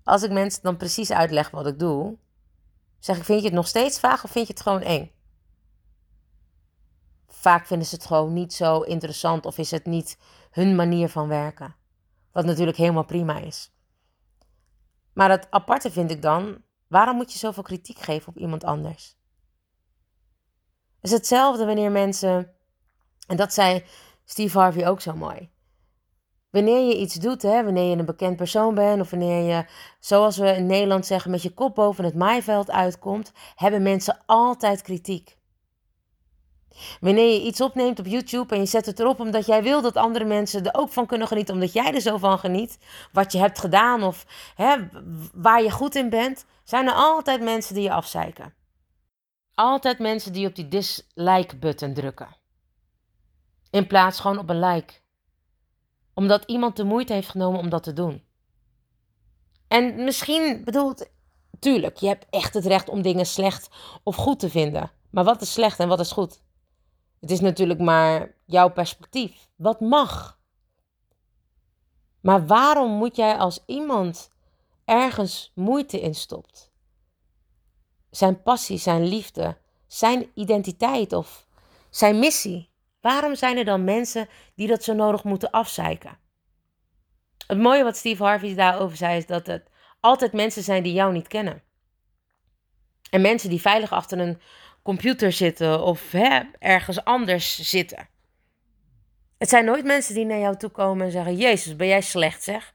Als 0.05 0.22
ik 0.22 0.31
mensen 0.31 0.62
dan 0.62 0.77
precies 0.77 1.11
uitleg 1.11 1.51
wat 1.51 1.66
ik 1.66 1.79
doe, 1.79 2.16
zeg 2.99 3.16
ik: 3.16 3.25
Vind 3.25 3.40
je 3.40 3.46
het 3.46 3.55
nog 3.55 3.68
steeds 3.68 4.01
vaag 4.01 4.25
of 4.25 4.31
vind 4.31 4.46
je 4.46 4.53
het 4.53 4.62
gewoon 4.62 4.83
eng? 4.83 5.14
Vaak 7.47 7.67
vinden 7.67 7.87
ze 7.87 7.95
het 7.95 8.07
gewoon 8.07 8.33
niet 8.33 8.53
zo 8.53 8.81
interessant 8.81 9.47
of 9.47 9.59
is 9.59 9.71
het 9.71 9.85
niet 9.87 10.19
hun 10.51 10.75
manier 10.75 11.09
van 11.09 11.29
werken. 11.29 11.77
Wat 12.33 12.45
natuurlijk 12.45 12.77
helemaal 12.77 13.05
prima 13.05 13.39
is. 13.39 13.73
Maar 15.13 15.31
het 15.31 15.47
aparte 15.51 15.91
vind 15.91 16.11
ik 16.11 16.23
dan, 16.23 16.63
waarom 16.89 17.17
moet 17.17 17.33
je 17.33 17.39
zoveel 17.39 17.63
kritiek 17.63 17.99
geven 17.99 18.29
op 18.29 18.39
iemand 18.39 18.65
anders? 18.65 19.17
Het 20.95 21.11
is 21.11 21.11
hetzelfde 21.11 21.65
wanneer 21.67 21.91
mensen, 21.91 22.51
en 23.27 23.37
dat 23.37 23.53
zei 23.53 23.85
Steve 24.25 24.59
Harvey 24.59 24.89
ook 24.89 25.01
zo 25.01 25.13
mooi. 25.15 25.51
Wanneer 26.51 26.89
je 26.89 26.99
iets 26.99 27.15
doet, 27.15 27.43
hè, 27.43 27.65
wanneer 27.65 27.91
je 27.91 27.97
een 27.97 28.05
bekend 28.05 28.37
persoon 28.37 28.75
bent 28.75 29.01
of 29.01 29.11
wanneer 29.11 29.57
je, 29.57 29.67
zoals 30.01 30.37
we 30.37 30.49
in 30.49 30.67
Nederland 30.67 31.07
zeggen, 31.07 31.31
met 31.31 31.43
je 31.43 31.55
kop 31.55 31.75
boven 31.75 32.05
het 32.05 32.15
maaiveld 32.15 32.71
uitkomt, 32.71 33.33
hebben 33.55 33.83
mensen 33.83 34.23
altijd 34.25 34.83
kritiek. 34.83 35.37
Wanneer 37.01 37.33
je 37.33 37.43
iets 37.43 37.61
opneemt 37.61 37.99
op 37.99 38.07
YouTube 38.07 38.55
en 38.55 38.61
je 38.61 38.67
zet 38.67 38.87
het 38.87 39.01
erop 39.01 39.21
omdat 39.21 39.47
jij 39.47 39.62
wil 39.62 39.83
dat 39.83 39.97
andere 39.97 40.25
mensen 40.25 40.65
er 40.65 40.81
ook 40.81 40.93
van 40.93 41.07
kunnen 41.07 41.29
genieten, 41.29 41.55
omdat 41.55 41.73
jij 41.73 41.95
er 41.95 42.01
zo 42.01 42.17
van 42.17 42.39
geniet, 42.39 42.79
wat 43.12 43.33
je 43.33 43.39
hebt 43.39 43.59
gedaan 43.59 44.03
of 44.03 44.27
hè, 44.55 44.77
waar 45.35 45.62
je 45.62 45.71
goed 45.71 45.95
in 45.95 46.11
bent, 46.11 46.45
zijn 46.65 46.87
er 46.87 46.95
altijd 46.95 47.43
mensen 47.43 47.75
die 47.75 47.83
je 47.83 47.93
afzeiken. 47.93 48.55
Altijd 49.55 49.99
mensen 49.99 50.33
die 50.33 50.47
op 50.47 50.55
die 50.55 50.69
dislike-button 50.69 51.95
drukken. 51.95 52.37
In 53.71 53.87
plaats 53.87 54.21
gewoon 54.21 54.39
op 54.39 54.51
een 54.51 54.61
like. 54.61 54.95
Omdat 56.15 56.45
iemand 56.45 56.77
de 56.77 56.85
moeite 56.85 57.12
heeft 57.12 57.29
genomen 57.29 57.61
om 57.61 57.69
dat 57.69 57.83
te 57.83 57.93
doen. 57.93 58.25
En 59.69 60.05
misschien, 60.05 60.65
bedoelt, 60.65 61.09
tuurlijk, 61.59 61.97
je 61.97 62.07
hebt 62.07 62.27
echt 62.31 62.55
het 62.55 62.67
recht 62.67 62.89
om 62.89 63.03
dingen 63.03 63.27
slecht 63.27 63.69
of 64.03 64.17
goed 64.17 64.39
te 64.39 64.51
vinden. 64.51 64.91
Maar 65.11 65.25
wat 65.25 65.43
is 65.43 65.53
slecht 65.53 65.79
en 65.79 65.89
wat 65.89 66.01
is 66.01 66.12
goed? 66.12 66.41
Het 67.21 67.31
is 67.31 67.41
natuurlijk 67.41 67.81
maar 67.81 68.35
jouw 68.45 68.69
perspectief. 68.69 69.49
Wat 69.57 69.81
mag? 69.81 70.39
Maar 72.21 72.47
waarom 72.47 72.91
moet 72.91 73.17
jij 73.17 73.37
als 73.37 73.63
iemand 73.67 74.31
ergens 74.85 75.53
moeite 75.55 76.01
in 76.01 76.15
stopt? 76.15 76.71
Zijn 78.11 78.43
passie, 78.43 78.79
zijn 78.79 79.05
liefde, 79.05 79.57
zijn 79.87 80.31
identiteit 80.35 81.13
of 81.13 81.47
zijn 81.91 82.19
missie. 82.19 82.71
Waarom 83.01 83.35
zijn 83.35 83.57
er 83.57 83.65
dan 83.65 83.85
mensen 83.85 84.29
die 84.55 84.69
dat 84.69 84.85
zo 84.85 84.95
nodig 84.95 85.25
moeten 85.25 85.51
afzeiken? 85.51 86.19
Het 87.47 87.59
mooie 87.59 87.85
wat 87.85 87.97
Steve 87.97 88.23
Harvey 88.25 88.55
daarover 88.55 88.97
zei 88.97 89.17
is 89.17 89.27
dat 89.27 89.47
het 89.47 89.71
altijd 90.01 90.33
mensen 90.33 90.63
zijn 90.63 90.83
die 90.83 90.93
jou 90.93 91.13
niet 91.13 91.29
kennen. 91.29 91.63
En 93.11 93.21
mensen 93.21 93.51
die 93.51 93.61
veilig 93.61 93.93
achter 93.93 94.19
een 94.19 94.41
computer 94.87 95.33
zitten 95.33 95.83
of 95.83 96.12
hè, 96.12 96.40
ergens 96.59 97.05
anders 97.05 97.70
zitten. 97.70 98.09
Het 99.38 99.49
zijn 99.49 99.64
nooit 99.64 99.85
mensen 99.85 100.14
die 100.14 100.25
naar 100.25 100.38
jou 100.38 100.57
toe 100.57 100.70
komen 100.70 101.07
en 101.07 101.12
zeggen: 101.12 101.37
Jezus, 101.37 101.77
ben 101.77 101.87
jij 101.87 102.01
slecht 102.01 102.42
zeg? 102.42 102.75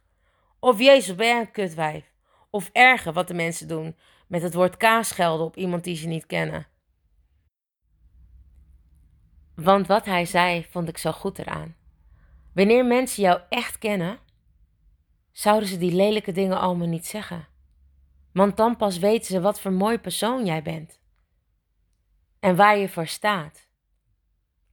Of 0.59 0.79
Jezus, 0.79 1.15
ben 1.15 1.27
jij 1.27 1.39
een 1.39 1.51
kutwijf? 1.51 2.11
Of 2.49 2.69
erger 2.73 3.13
wat 3.13 3.27
de 3.27 3.33
mensen 3.33 3.67
doen 3.67 3.95
met 4.27 4.41
het 4.41 4.53
woord 4.53 4.77
kaasgelden 4.77 5.45
op 5.45 5.55
iemand 5.55 5.83
die 5.83 5.95
ze 5.95 6.07
niet 6.07 6.25
kennen. 6.25 6.67
Want 9.55 9.87
wat 9.87 10.05
hij 10.05 10.25
zei, 10.25 10.65
vond 10.69 10.87
ik 10.87 10.97
zo 10.97 11.11
goed 11.11 11.39
eraan. 11.39 11.75
Wanneer 12.53 12.85
mensen 12.85 13.23
jou 13.23 13.41
echt 13.49 13.77
kennen, 13.77 14.19
zouden 15.31 15.69
ze 15.69 15.77
die 15.77 15.95
lelijke 15.95 16.31
dingen 16.31 16.59
allemaal 16.59 16.87
niet 16.87 17.07
zeggen. 17.07 17.47
Want 18.33 18.57
dan 18.57 18.77
pas 18.77 18.97
weten 18.97 19.27
ze 19.27 19.41
wat 19.41 19.61
voor 19.61 19.71
mooi 19.71 19.97
persoon 19.97 20.45
jij 20.45 20.61
bent. 20.61 21.00
En 22.41 22.55
waar 22.55 22.77
je 22.77 22.89
voor 22.89 23.07
staat. 23.07 23.67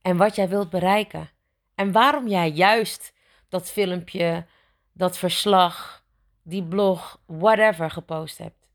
En 0.02 0.16
wat 0.16 0.34
jij 0.34 0.48
wilt 0.48 0.70
bereiken. 0.70 1.30
En 1.74 1.92
waarom 1.92 2.28
jij 2.28 2.50
juist 2.50 3.12
dat 3.48 3.70
filmpje, 3.70 4.46
dat 4.92 5.18
verslag, 5.18 6.04
die 6.42 6.64
blog, 6.64 7.20
whatever 7.26 7.90
gepost 7.90 8.38
hebt. 8.38 8.66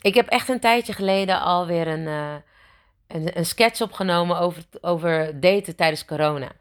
Ik 0.00 0.14
heb 0.14 0.26
echt 0.28 0.48
een 0.48 0.60
tijdje 0.60 0.92
geleden 0.92 1.40
alweer 1.40 1.86
een, 1.86 2.06
uh, 2.06 2.34
een, 3.06 3.38
een 3.38 3.46
sketch 3.46 3.80
opgenomen 3.80 4.38
over, 4.38 4.64
over 4.80 5.40
daten 5.40 5.76
tijdens 5.76 6.04
corona. 6.04 6.52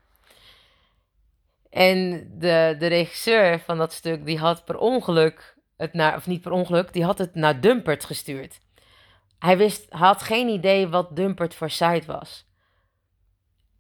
En 1.70 2.28
de, 2.40 2.76
de 2.80 2.88
regisseur 2.88 3.60
van 3.60 3.78
dat 3.78 3.94
stuk, 3.94 4.26
die 4.26 4.38
had 4.38 4.66
per 4.66 4.78
ongeluk 4.78 5.56
het 5.78 5.94
naar, 5.94 6.16
of 6.16 6.28
niet 6.28 6.42
per 6.42 6.52
ongeluk, 6.52 6.94
die 6.94 7.04
had 7.04 7.18
het 7.18 7.36
naar 7.36 7.62
Dumpert 7.62 8.06
gestuurd. 8.06 8.60
Hij 9.42 9.58
wist, 9.58 9.86
had 9.90 10.24
geen 10.24 10.48
idee 10.48 10.88
wat 10.88 11.16
Dumpert 11.16 11.56
voor 11.56 11.70
site 11.70 12.04
was. 12.06 12.46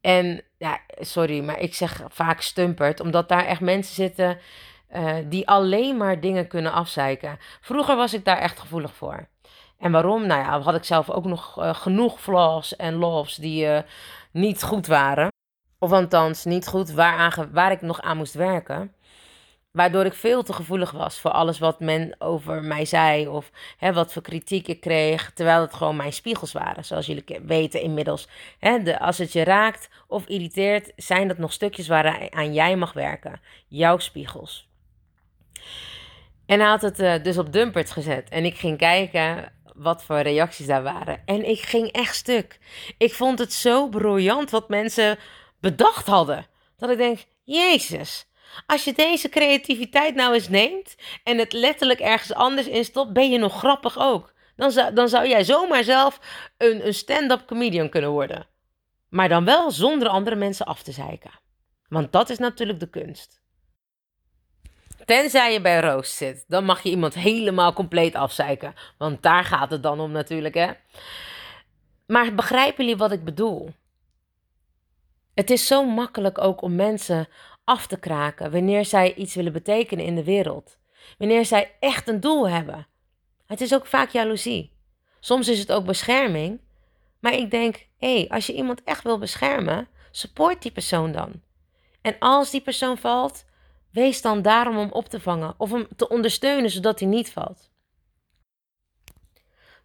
En 0.01 0.43
ja, 0.57 0.79
sorry, 0.99 1.43
maar 1.43 1.59
ik 1.59 1.73
zeg 1.75 2.01
vaak 2.07 2.41
Stumpert, 2.41 2.99
omdat 2.99 3.29
daar 3.29 3.45
echt 3.45 3.61
mensen 3.61 3.95
zitten 3.95 4.39
uh, 4.95 5.15
die 5.25 5.47
alleen 5.47 5.97
maar 5.97 6.19
dingen 6.19 6.47
kunnen 6.47 6.71
afzeiken. 6.71 7.37
Vroeger 7.61 7.95
was 7.95 8.13
ik 8.13 8.25
daar 8.25 8.37
echt 8.37 8.59
gevoelig 8.59 8.93
voor. 8.93 9.27
En 9.77 9.91
waarom? 9.91 10.25
Nou 10.25 10.41
ja, 10.41 10.61
had 10.61 10.75
ik 10.75 10.83
zelf 10.83 11.09
ook 11.09 11.25
nog 11.25 11.59
uh, 11.59 11.73
genoeg 11.73 12.21
flaws 12.21 12.75
en 12.75 12.93
loves 12.93 13.35
die 13.35 13.65
uh, 13.65 13.79
niet 14.31 14.63
goed 14.63 14.87
waren. 14.87 15.27
Of 15.79 15.91
althans, 15.91 16.45
niet 16.45 16.67
goed 16.67 16.91
waar, 16.91 17.47
waar 17.51 17.71
ik 17.71 17.81
nog 17.81 18.01
aan 18.01 18.17
moest 18.17 18.33
werken. 18.33 18.95
Waardoor 19.71 20.05
ik 20.05 20.13
veel 20.13 20.43
te 20.43 20.53
gevoelig 20.53 20.91
was 20.91 21.19
voor 21.19 21.31
alles 21.31 21.59
wat 21.59 21.79
men 21.79 22.15
over 22.19 22.63
mij 22.63 22.85
zei. 22.85 23.27
Of 23.27 23.51
hè, 23.77 23.93
wat 23.93 24.13
voor 24.13 24.21
kritiek 24.21 24.67
ik 24.67 24.79
kreeg. 24.79 25.31
Terwijl 25.33 25.61
het 25.61 25.73
gewoon 25.73 25.95
mijn 25.95 26.13
spiegels 26.13 26.51
waren. 26.51 26.85
Zoals 26.85 27.05
jullie 27.05 27.39
weten 27.45 27.81
inmiddels. 27.81 28.27
Hè, 28.59 28.83
de, 28.83 28.99
als 28.99 29.17
het 29.17 29.31
je 29.31 29.43
raakt 29.43 29.89
of 30.07 30.25
irriteert, 30.25 30.91
zijn 30.95 31.27
dat 31.27 31.37
nog 31.37 31.53
stukjes 31.53 31.87
waaraan 31.87 32.53
jij 32.53 32.75
mag 32.75 32.93
werken. 32.93 33.41
Jouw 33.67 33.97
spiegels. 33.97 34.69
En 36.45 36.59
hij 36.59 36.69
had 36.69 36.81
het 36.81 36.99
uh, 36.99 37.23
dus 37.23 37.37
op 37.37 37.53
Dumpert 37.53 37.91
gezet. 37.91 38.29
En 38.29 38.45
ik 38.45 38.57
ging 38.57 38.77
kijken 38.77 39.51
wat 39.75 40.03
voor 40.03 40.19
reacties 40.19 40.65
daar 40.65 40.83
waren. 40.83 41.21
En 41.25 41.49
ik 41.49 41.61
ging 41.61 41.87
echt 41.87 42.15
stuk. 42.15 42.59
Ik 42.97 43.13
vond 43.13 43.39
het 43.39 43.53
zo 43.53 43.87
briljant 43.87 44.49
wat 44.49 44.69
mensen 44.69 45.17
bedacht 45.59 46.07
hadden. 46.07 46.45
Dat 46.77 46.89
ik 46.89 46.97
denk, 46.97 47.19
Jezus, 47.43 48.25
als 48.65 48.83
je 48.83 48.93
deze 48.93 49.29
creativiteit 49.29 50.15
nou 50.15 50.33
eens 50.33 50.49
neemt 50.49 50.95
en 51.23 51.37
het 51.37 51.53
letterlijk 51.53 51.99
ergens 51.99 52.33
anders 52.33 52.67
instopt, 52.67 53.13
ben 53.13 53.31
je 53.31 53.37
nog 53.37 53.57
grappig 53.57 53.97
ook. 53.97 54.33
Dan 54.55 54.71
zou, 54.71 54.93
dan 54.93 55.09
zou 55.09 55.27
jij 55.27 55.43
zomaar 55.43 55.83
zelf 55.83 56.19
een, 56.57 56.85
een 56.85 56.93
stand-up 56.93 57.45
comedian 57.47 57.89
kunnen 57.89 58.09
worden. 58.09 58.47
Maar 59.09 59.29
dan 59.29 59.45
wel 59.45 59.71
zonder 59.71 60.07
andere 60.07 60.35
mensen 60.35 60.65
af 60.65 60.83
te 60.83 60.91
zeiken. 60.91 61.31
Want 61.87 62.11
dat 62.11 62.29
is 62.29 62.37
natuurlijk 62.37 62.79
de 62.79 62.89
kunst. 62.89 63.41
Tenzij 65.05 65.53
je 65.53 65.61
bij 65.61 65.79
Roos 65.79 66.17
zit, 66.17 66.45
dan 66.47 66.65
mag 66.65 66.83
je 66.83 66.89
iemand 66.89 67.13
helemaal 67.13 67.73
compleet 67.73 68.15
afzeiken. 68.15 68.73
Want 68.97 69.23
daar 69.23 69.43
gaat 69.43 69.71
het 69.71 69.83
dan 69.83 69.99
om 69.99 70.11
natuurlijk, 70.11 70.53
hè. 70.53 70.71
Maar 72.05 72.35
begrijpen 72.35 72.83
jullie 72.83 72.99
wat 72.99 73.11
ik 73.11 73.23
bedoel? 73.23 73.73
Het 75.33 75.49
is 75.49 75.67
zo 75.67 75.85
makkelijk 75.85 76.37
ook 76.37 76.61
om 76.61 76.75
mensen 76.75 77.27
af 77.63 77.87
te 77.87 77.99
kraken 77.99 78.51
wanneer 78.51 78.85
zij 78.85 79.13
iets 79.13 79.35
willen 79.35 79.53
betekenen 79.53 80.05
in 80.05 80.15
de 80.15 80.23
wereld. 80.23 80.77
Wanneer 81.17 81.45
zij 81.45 81.75
echt 81.79 82.07
een 82.07 82.19
doel 82.19 82.49
hebben. 82.49 82.87
Het 83.45 83.61
is 83.61 83.73
ook 83.73 83.85
vaak 83.85 84.09
jaloezie. 84.09 84.71
Soms 85.19 85.47
is 85.47 85.59
het 85.59 85.71
ook 85.71 85.85
bescherming. 85.85 86.59
Maar 87.19 87.33
ik 87.33 87.51
denk, 87.51 87.87
hé, 87.97 88.15
hey, 88.15 88.29
als 88.29 88.45
je 88.45 88.53
iemand 88.53 88.83
echt 88.83 89.03
wil 89.03 89.17
beschermen, 89.17 89.87
support 90.11 90.61
die 90.61 90.71
persoon 90.71 91.11
dan. 91.11 91.41
En 92.01 92.15
als 92.19 92.51
die 92.51 92.61
persoon 92.61 92.97
valt, 92.97 93.45
wees 93.91 94.21
dan 94.21 94.41
daarom 94.41 94.77
om 94.77 94.91
op 94.91 95.09
te 95.09 95.19
vangen 95.19 95.53
of 95.57 95.71
hem 95.71 95.87
te 95.95 96.09
ondersteunen 96.09 96.69
zodat 96.69 96.99
hij 96.99 97.07
niet 97.09 97.31
valt. 97.31 97.69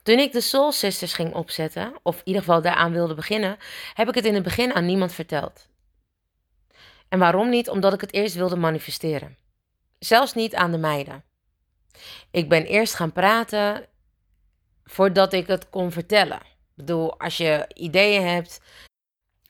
Toen 0.02 0.18
ik 0.18 0.32
de 0.32 0.40
Soul 0.40 0.72
Sisters 0.72 1.12
ging 1.12 1.34
opzetten, 1.34 1.92
of 2.02 2.16
in 2.16 2.22
ieder 2.24 2.42
geval 2.42 2.62
daaraan 2.62 2.92
wilde 2.92 3.14
beginnen, 3.14 3.56
heb 3.94 4.08
ik 4.08 4.14
het 4.14 4.24
in 4.24 4.34
het 4.34 4.42
begin 4.42 4.74
aan 4.74 4.86
niemand 4.86 5.12
verteld. 5.12 5.68
En 7.08 7.18
waarom 7.18 7.48
niet? 7.48 7.68
Omdat 7.68 7.92
ik 7.92 8.00
het 8.00 8.12
eerst 8.12 8.34
wilde 8.34 8.56
manifesteren. 8.56 9.36
Zelfs 9.98 10.34
niet 10.34 10.54
aan 10.54 10.70
de 10.70 10.78
meiden. 10.78 11.24
Ik 12.30 12.48
ben 12.48 12.64
eerst 12.64 12.94
gaan 12.94 13.12
praten 13.12 13.86
voordat 14.84 15.32
ik 15.32 15.46
het 15.46 15.70
kon 15.70 15.92
vertellen. 15.92 16.40
Ik 16.40 16.74
bedoel, 16.74 17.18
als 17.18 17.36
je 17.36 17.66
ideeën 17.74 18.26
hebt, 18.26 18.60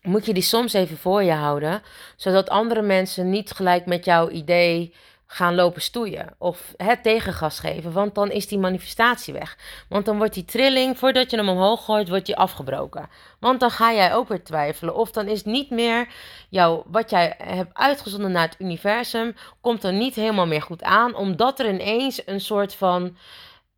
moet 0.03 0.27
je 0.27 0.35
die 0.35 0.42
soms 0.42 0.73
even 0.73 0.97
voor 0.97 1.23
je 1.23 1.33
houden, 1.33 1.83
zodat 2.16 2.49
andere 2.49 2.83
mensen 2.83 3.31
niet 3.31 3.51
gelijk 3.51 3.87
met 3.87 4.05
jouw 4.05 4.29
idee 4.31 4.95
gaan 5.26 5.54
lopen 5.54 5.82
stoeien 5.82 6.34
of 6.38 6.74
het 6.76 7.02
tegengas 7.02 7.58
geven, 7.58 7.92
want 7.92 8.14
dan 8.14 8.30
is 8.30 8.48
die 8.48 8.58
manifestatie 8.58 9.32
weg. 9.32 9.58
Want 9.88 10.04
dan 10.04 10.16
wordt 10.16 10.34
die 10.34 10.44
trilling, 10.44 10.98
voordat 10.98 11.30
je 11.30 11.36
hem 11.36 11.48
omhoog 11.48 11.84
gooit, 11.84 12.08
wordt 12.08 12.26
die 12.26 12.36
afgebroken. 12.36 13.08
Want 13.40 13.60
dan 13.60 13.70
ga 13.70 13.92
jij 13.92 14.14
ook 14.14 14.28
weer 14.28 14.44
twijfelen 14.44 14.94
of 14.94 15.10
dan 15.10 15.26
is 15.26 15.44
niet 15.44 15.70
meer 15.70 16.08
jouw, 16.48 16.84
wat 16.86 17.10
jij 17.10 17.34
hebt 17.38 17.74
uitgezonden 17.74 18.32
naar 18.32 18.48
het 18.48 18.60
universum, 18.60 19.34
komt 19.60 19.84
er 19.84 19.92
niet 19.92 20.14
helemaal 20.14 20.46
meer 20.46 20.62
goed 20.62 20.82
aan, 20.82 21.14
omdat 21.14 21.60
er 21.60 21.68
ineens 21.68 22.22
een 22.26 22.40
soort 22.40 22.74
van 22.74 23.16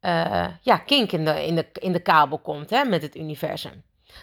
uh, 0.03 0.47
ja, 0.61 0.77
kink 0.77 1.13
in 1.13 1.25
de, 1.25 1.47
in, 1.47 1.55
de, 1.55 1.67
in 1.73 1.93
de 1.93 2.03
kabel 2.03 2.39
komt 2.39 2.71
hè, 2.71 2.85
met 2.85 3.03
het 3.03 3.17
universum. 3.17 3.83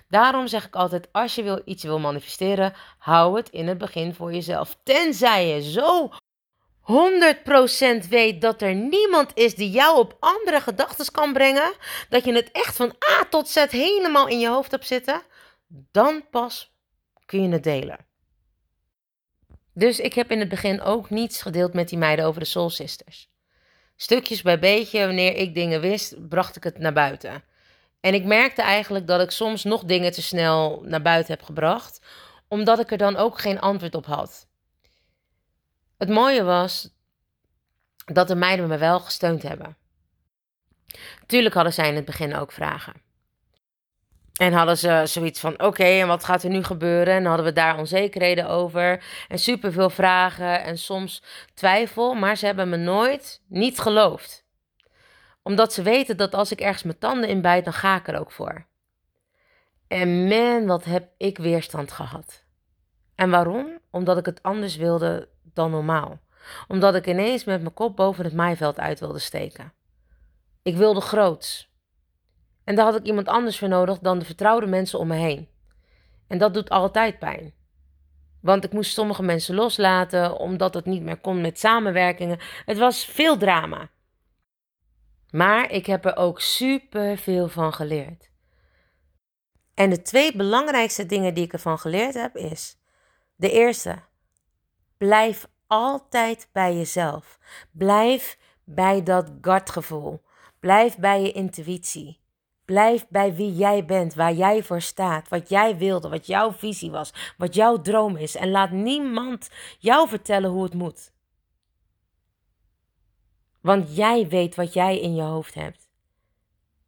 Daarom 0.09 0.47
zeg 0.47 0.65
ik 0.65 0.75
altijd, 0.75 1.07
als 1.11 1.35
je 1.35 1.43
wil, 1.43 1.61
iets 1.65 1.83
wil 1.83 1.99
manifesteren, 1.99 2.73
hou 2.97 3.38
het 3.38 3.49
in 3.49 3.67
het 3.67 3.77
begin 3.77 4.13
voor 4.13 4.33
jezelf. 4.33 4.77
Tenzij 4.83 5.47
je 5.47 5.61
zo 5.61 6.09
100% 6.86 8.10
weet 8.10 8.41
dat 8.41 8.62
er 8.62 8.76
niemand 8.76 9.32
is 9.34 9.56
die 9.56 9.69
jou 9.69 9.98
op 9.98 10.17
andere 10.19 10.62
gedachten 10.62 11.12
kan 11.12 11.34
brengen, 11.34 11.74
dat 12.10 12.26
je 12.26 12.34
het 12.34 12.52
echt 12.52 12.76
van 12.76 12.95
A 13.19 13.26
tot 13.30 13.50
Z 13.50 13.65
helemaal 13.69 14.28
in 14.28 14.39
je 14.39 14.48
hoofd 14.48 14.71
hebt 14.71 14.88
zitten, 14.88 15.21
dan 15.91 16.30
pas 16.30 16.74
kun 17.26 17.41
je 17.43 17.50
het 17.50 17.63
delen. 17.63 18.06
Dus 19.74 20.00
ik 20.00 20.13
heb 20.13 20.32
in 20.32 20.39
het 20.39 20.50
begin 20.50 20.82
ook 20.82 21.10
niets 21.10 21.41
gedeeld 21.41 21.74
met 21.74 21.89
die 21.89 21.98
meiden 21.98 22.26
over 22.26 22.39
de 22.39 22.48
Soul 22.48 22.69
Sisters. 22.69 23.30
Stukjes 23.95 24.41
bij 24.41 24.60
beetje, 24.60 25.06
wanneer 25.06 25.36
ik 25.36 25.54
dingen 25.54 25.82
wist, 25.82 26.30
bracht 26.30 26.56
ik 26.56 26.63
het 26.63 26.78
naar 26.78 26.93
buiten. 26.93 27.43
En 28.00 28.13
ik 28.13 28.26
merkte 28.26 28.62
eigenlijk 28.62 29.08
dat 29.08 29.21
ik 29.21 29.32
soms 29.32 29.63
nog 29.63 29.84
dingen 29.84 30.12
te 30.12 30.21
snel 30.21 30.82
naar 30.86 31.02
buiten 31.02 31.34
heb 31.34 31.43
gebracht, 31.43 32.02
omdat 32.48 32.80
ik 32.80 32.91
er 32.91 32.98
dan 32.98 33.15
ook 33.15 33.39
geen 33.39 33.60
antwoord 33.60 33.95
op 33.95 34.06
had. 34.06 34.48
Het 35.97 36.10
mooie 36.10 36.43
was 36.43 36.93
dat 38.05 38.27
de 38.27 38.36
meiden 38.36 38.67
me 38.67 38.77
wel 38.77 38.99
gesteund 38.99 39.43
hebben. 39.43 39.77
Tuurlijk 41.25 41.55
hadden 41.55 41.73
zij 41.73 41.89
in 41.89 41.95
het 41.95 42.05
begin 42.05 42.36
ook 42.36 42.51
vragen. 42.51 43.03
En 44.36 44.53
hadden 44.53 44.77
ze 44.77 45.01
zoiets 45.05 45.39
van: 45.39 45.62
oké, 45.62 45.84
en 45.84 46.08
wat 46.08 46.23
gaat 46.23 46.43
er 46.43 46.49
nu 46.49 46.63
gebeuren? 46.63 47.13
En 47.13 47.25
hadden 47.25 47.45
we 47.45 47.53
daar 47.53 47.77
onzekerheden 47.77 48.47
over. 48.47 49.03
En 49.27 49.39
superveel 49.39 49.89
vragen 49.89 50.63
en 50.63 50.77
soms 50.77 51.23
twijfel. 51.53 52.13
Maar 52.13 52.38
ze 52.38 52.45
hebben 52.45 52.69
me 52.69 52.77
nooit 52.77 53.41
niet 53.47 53.79
geloofd. 53.79 54.45
Omdat 55.43 55.73
ze 55.73 55.81
weten 55.81 56.17
dat 56.17 56.34
als 56.34 56.51
ik 56.51 56.60
ergens 56.60 56.84
mijn 56.84 56.97
tanden 56.97 57.29
in 57.29 57.41
bijt, 57.41 57.63
dan 57.63 57.73
ga 57.73 57.95
ik 57.95 58.08
er 58.08 58.19
ook 58.19 58.31
voor. 58.31 58.65
En 59.88 60.27
man, 60.27 60.65
wat 60.65 60.84
heb 60.84 61.10
ik 61.17 61.38
weerstand 61.38 61.91
gehad. 61.91 62.43
En 63.15 63.29
waarom? 63.29 63.79
Omdat 63.91 64.17
ik 64.17 64.25
het 64.25 64.43
anders 64.43 64.75
wilde 64.75 65.29
dan 65.56 65.72
normaal. 65.72 66.20
Omdat 66.68 66.96
ik 66.96 67.08
ineens 67.08 67.44
met 67.44 67.62
mijn 67.62 67.74
kop 67.74 67.96
boven 67.96 68.24
het 68.24 68.34
maaiveld 68.34 68.80
uit 68.80 69.00
wilde 69.00 69.20
steken. 69.20 69.74
Ik 70.63 70.76
wilde 70.76 71.02
groots. 71.02 71.74
En 72.63 72.76
daar 72.76 72.86
had 72.86 72.96
ik 72.96 73.06
iemand 73.06 73.28
anders 73.28 73.58
voor 73.58 73.68
nodig 73.68 74.00
dan 74.00 74.20
de 74.20 74.26
vertrouwde 74.26 74.68
mensen 74.68 75.00
om 75.00 75.08
me 75.08 75.15
heen. 75.15 75.50
En 76.28 76.38
dat 76.38 76.54
doet 76.54 76.70
altijd 76.70 77.20
pijn. 77.20 77.54
Want 78.41 78.63
ik 78.63 78.74
moest 78.74 78.94
sommige 78.94 79.24
mensen 79.24 79.56
loslaten 79.56 80.38
omdat 80.38 80.74
het 80.74 80.86
niet 80.86 81.02
meer 81.02 81.18
kon 81.18 81.41
met 81.41 81.60
samenwerkingen. 81.60 82.39
Het 82.65 82.78
was 82.78 83.06
veel 83.06 83.38
drama. 83.38 83.89
Maar 85.30 85.72
ik 85.72 85.86
heb 85.86 86.06
er 86.06 86.15
ook 86.15 86.41
super 86.41 87.18
veel 87.18 87.48
van 87.48 87.74
geleerd. 87.74 88.30
En 89.74 89.89
de 89.89 90.02
twee 90.02 90.36
belangrijkste 90.36 91.06
dingen 91.06 91.34
die 91.34 91.44
ik 91.44 91.54
ervan 91.54 91.80
geleerd 91.80 92.13
heb 92.13 92.36
is: 92.36 92.78
de 93.36 93.52
eerste, 93.52 94.00
blijf 94.97 95.47
altijd 95.67 96.49
bij 96.51 96.75
jezelf. 96.75 97.39
Blijf 97.71 98.38
bij 98.63 99.03
dat 99.03 99.31
gutgevoel. 99.41 100.23
Blijf 100.60 100.97
bij 100.97 101.21
je 101.21 101.31
intuïtie. 101.31 102.19
Blijf 102.65 103.08
bij 103.08 103.36
wie 103.36 103.55
jij 103.55 103.86
bent, 103.86 104.13
waar 104.13 104.34
jij 104.34 104.63
voor 104.63 104.81
staat, 104.81 105.29
wat 105.29 105.49
jij 105.49 105.77
wilde, 105.77 106.10
wat 106.10 106.27
jouw 106.27 106.51
visie 106.51 106.91
was, 106.91 107.13
wat 107.38 107.55
jouw 107.55 107.81
droom 107.81 108.15
is. 108.15 108.36
En 108.36 108.51
laat 108.51 108.71
niemand 108.71 109.49
jou 109.79 110.08
vertellen 110.08 110.49
hoe 110.49 110.63
het 110.63 110.73
moet. 110.73 111.13
Want 113.62 113.95
jij 113.95 114.27
weet 114.27 114.55
wat 114.55 114.73
jij 114.73 114.99
in 114.99 115.15
je 115.15 115.21
hoofd 115.21 115.53
hebt. 115.53 115.89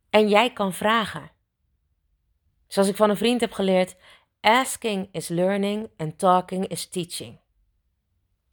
En 0.10 0.30
jij 0.30 0.54
kan 0.54 0.74
vragen. 0.74 1.32
Zoals 2.68 2.88
ik 2.88 2.96
van 2.96 3.10
een 3.10 3.18
vriend 3.18 3.42
heb 3.42 3.52
geleerd, 3.52 3.96
asking 4.42 5.10
is 5.12 5.28
learning 5.28 5.90
en 5.98 6.16
talking 6.16 6.68
is 6.68 6.88
teaching. 6.88 7.40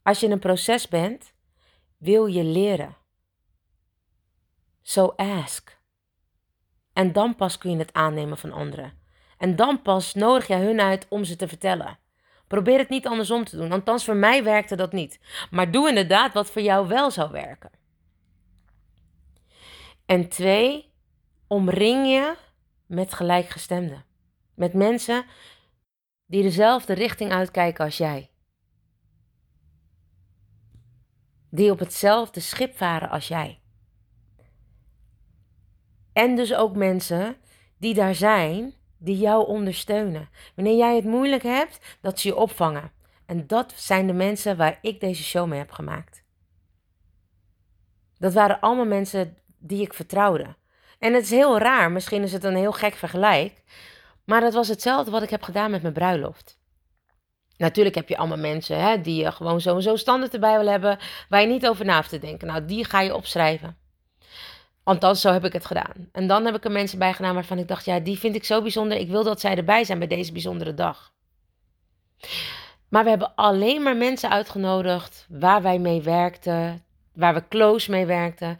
Als 0.05 0.19
je 0.19 0.25
in 0.25 0.31
een 0.31 0.39
proces 0.39 0.87
bent, 0.87 1.33
wil 1.97 2.25
je 2.25 2.43
leren. 2.43 2.95
So 4.81 5.13
ask. 5.15 5.79
En 6.93 7.11
dan 7.11 7.35
pas 7.35 7.57
kun 7.57 7.71
je 7.71 7.77
het 7.77 7.93
aannemen 7.93 8.37
van 8.37 8.51
anderen. 8.51 8.93
En 9.37 9.55
dan 9.55 9.81
pas 9.81 10.13
nodig 10.13 10.47
je 10.47 10.55
hun 10.55 10.81
uit 10.81 11.05
om 11.09 11.23
ze 11.23 11.35
te 11.35 11.47
vertellen. 11.47 11.99
Probeer 12.47 12.77
het 12.77 12.89
niet 12.89 13.07
andersom 13.07 13.43
te 13.43 13.57
doen, 13.57 13.71
althans 13.71 14.05
voor 14.05 14.15
mij 14.15 14.43
werkte 14.43 14.75
dat 14.75 14.91
niet. 14.91 15.19
Maar 15.51 15.71
doe 15.71 15.89
inderdaad 15.89 16.33
wat 16.33 16.49
voor 16.51 16.61
jou 16.61 16.87
wel 16.87 17.11
zou 17.11 17.31
werken. 17.31 17.71
En 20.05 20.29
twee, 20.29 20.93
omring 21.47 22.05
je 22.07 22.35
met 22.85 23.13
gelijkgestemden. 23.13 24.05
Met 24.55 24.73
mensen 24.73 25.25
die 26.25 26.43
dezelfde 26.43 26.93
richting 26.93 27.31
uitkijken 27.31 27.85
als 27.85 27.97
jij. 27.97 28.29
Die 31.55 31.71
op 31.71 31.79
hetzelfde 31.79 32.39
schip 32.39 32.77
varen 32.77 33.09
als 33.09 33.27
jij. 33.27 33.59
En 36.13 36.35
dus 36.35 36.53
ook 36.53 36.75
mensen 36.75 37.35
die 37.77 37.93
daar 37.93 38.15
zijn, 38.15 38.73
die 38.97 39.17
jou 39.17 39.47
ondersteunen. 39.47 40.29
Wanneer 40.55 40.77
jij 40.77 40.95
het 40.95 41.05
moeilijk 41.05 41.43
hebt, 41.43 41.97
dat 42.01 42.19
ze 42.19 42.27
je 42.27 42.35
opvangen. 42.35 42.91
En 43.25 43.47
dat 43.47 43.73
zijn 43.75 44.07
de 44.07 44.13
mensen 44.13 44.57
waar 44.57 44.79
ik 44.81 44.99
deze 44.99 45.23
show 45.23 45.47
mee 45.47 45.59
heb 45.59 45.71
gemaakt. 45.71 46.23
Dat 48.17 48.33
waren 48.33 48.59
allemaal 48.59 48.85
mensen 48.85 49.37
die 49.57 49.81
ik 49.81 49.93
vertrouwde. 49.93 50.55
En 50.99 51.13
het 51.13 51.23
is 51.23 51.29
heel 51.29 51.57
raar, 51.57 51.91
misschien 51.91 52.23
is 52.23 52.31
het 52.31 52.43
een 52.43 52.55
heel 52.55 52.71
gek 52.71 52.93
vergelijk. 52.93 53.63
Maar 54.23 54.41
dat 54.41 54.53
was 54.53 54.67
hetzelfde 54.67 55.11
wat 55.11 55.23
ik 55.23 55.29
heb 55.29 55.43
gedaan 55.43 55.71
met 55.71 55.81
mijn 55.81 55.93
bruiloft. 55.93 56.59
Natuurlijk 57.57 57.95
heb 57.95 58.09
je 58.09 58.17
allemaal 58.17 58.37
mensen 58.37 58.79
hè, 58.79 59.01
die 59.01 59.23
je 59.23 59.31
gewoon 59.31 59.61
sowieso 59.61 59.95
standaard 59.95 60.33
erbij 60.33 60.57
wil 60.59 60.67
hebben, 60.67 60.97
waar 61.29 61.41
je 61.41 61.47
niet 61.47 61.67
over 61.67 61.85
na 61.85 61.95
hoeft 61.95 62.09
te 62.09 62.19
denken. 62.19 62.47
Nou, 62.47 62.65
die 62.65 62.85
ga 62.85 63.01
je 63.01 63.15
opschrijven. 63.15 63.77
Althans, 64.83 65.21
zo 65.21 65.31
heb 65.31 65.45
ik 65.45 65.53
het 65.53 65.65
gedaan. 65.65 66.09
En 66.11 66.27
dan 66.27 66.45
heb 66.45 66.55
ik 66.55 66.65
er 66.65 66.71
mensen 66.71 66.99
bij 66.99 67.13
gedaan 67.13 67.33
waarvan 67.33 67.57
ik 67.57 67.67
dacht, 67.67 67.85
ja, 67.85 67.99
die 67.99 68.19
vind 68.19 68.35
ik 68.35 68.43
zo 68.43 68.61
bijzonder. 68.61 68.97
Ik 68.97 69.09
wil 69.09 69.23
dat 69.23 69.39
zij 69.39 69.57
erbij 69.57 69.83
zijn 69.83 69.99
bij 69.99 70.07
deze 70.07 70.31
bijzondere 70.31 70.73
dag. 70.73 71.13
Maar 72.89 73.03
we 73.03 73.09
hebben 73.09 73.35
alleen 73.35 73.81
maar 73.81 73.97
mensen 73.97 74.29
uitgenodigd 74.29 75.25
waar 75.29 75.61
wij 75.61 75.79
mee 75.79 76.01
werkten, 76.01 76.83
waar 77.13 77.33
we 77.33 77.47
close 77.47 77.91
mee 77.91 78.05
werkten. 78.05 78.59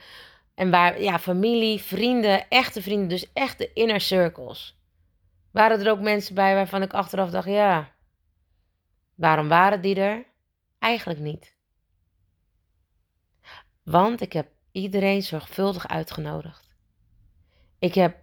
En 0.55 0.71
waar, 0.71 1.01
ja, 1.01 1.19
familie, 1.19 1.81
vrienden, 1.81 2.49
echte 2.49 2.81
vrienden, 2.81 3.07
dus 3.07 3.33
echte 3.33 3.73
inner 3.73 4.01
circles. 4.01 4.77
Waren 5.51 5.79
er 5.79 5.91
ook 5.91 5.99
mensen 5.99 6.35
bij 6.35 6.55
waarvan 6.55 6.81
ik 6.81 6.93
achteraf 6.93 7.29
dacht, 7.29 7.47
ja, 7.47 7.94
waarom 9.15 9.47
waren 9.47 9.81
die 9.81 9.95
er? 9.95 10.25
Eigenlijk 10.79 11.19
niet. 11.19 11.55
Want 13.83 14.21
ik 14.21 14.33
heb 14.33 14.51
iedereen 14.71 15.21
zorgvuldig 15.23 15.87
uitgenodigd. 15.87 16.75
Ik 17.79 17.93
heb 17.93 18.17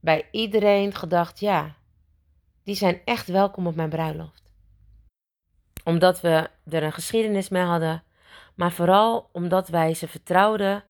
bij 0.00 0.28
iedereen 0.30 0.94
gedacht, 0.94 1.40
ja, 1.40 1.76
die 2.62 2.74
zijn 2.74 3.00
echt 3.04 3.26
welkom 3.26 3.66
op 3.66 3.74
mijn 3.74 3.88
bruiloft. 3.88 4.52
Omdat 5.84 6.20
we 6.20 6.50
er 6.70 6.82
een 6.82 6.92
geschiedenis 6.92 7.48
mee 7.48 7.62
hadden, 7.62 8.02
maar 8.54 8.72
vooral 8.72 9.28
omdat 9.32 9.68
wij 9.68 9.94
ze 9.94 10.08
vertrouwden 10.08 10.84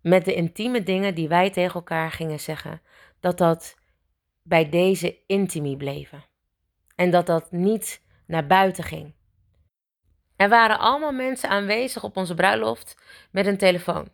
met 0.00 0.24
de 0.24 0.34
intieme 0.34 0.82
dingen 0.82 1.14
die 1.14 1.28
wij 1.28 1.50
tegen 1.50 1.74
elkaar 1.74 2.10
gingen 2.10 2.40
zeggen, 2.40 2.82
dat 3.20 3.38
dat 3.38 3.74
bij 4.42 4.68
deze 4.68 5.18
intimie 5.26 5.76
bleven. 5.76 6.24
En 6.94 7.10
dat 7.10 7.26
dat 7.26 7.52
niet 7.52 8.03
naar 8.26 8.46
buiten 8.46 8.84
ging. 8.84 9.14
Er 10.36 10.48
waren 10.48 10.78
allemaal 10.78 11.12
mensen 11.12 11.48
aanwezig 11.48 12.04
op 12.04 12.16
onze 12.16 12.34
bruiloft 12.34 12.94
met 13.30 13.46
een 13.46 13.58
telefoon. 13.58 14.08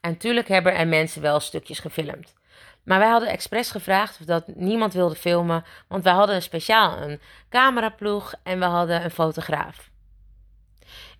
En 0.00 0.10
natuurlijk 0.10 0.48
hebben 0.48 0.74
er 0.74 0.88
mensen 0.88 1.22
wel 1.22 1.40
stukjes 1.40 1.78
gefilmd. 1.78 2.34
Maar 2.82 2.98
wij 2.98 3.08
hadden 3.08 3.28
expres 3.28 3.70
gevraagd 3.70 4.20
of 4.20 4.26
dat 4.26 4.46
niemand 4.46 4.92
wilde 4.92 5.14
filmen, 5.14 5.64
want 5.88 6.04
wij 6.04 6.12
hadden 6.12 6.42
speciaal 6.42 6.98
een 6.98 7.20
cameraploeg 7.48 8.34
en 8.42 8.58
we 8.58 8.64
hadden 8.64 9.04
een 9.04 9.10
fotograaf. 9.10 9.90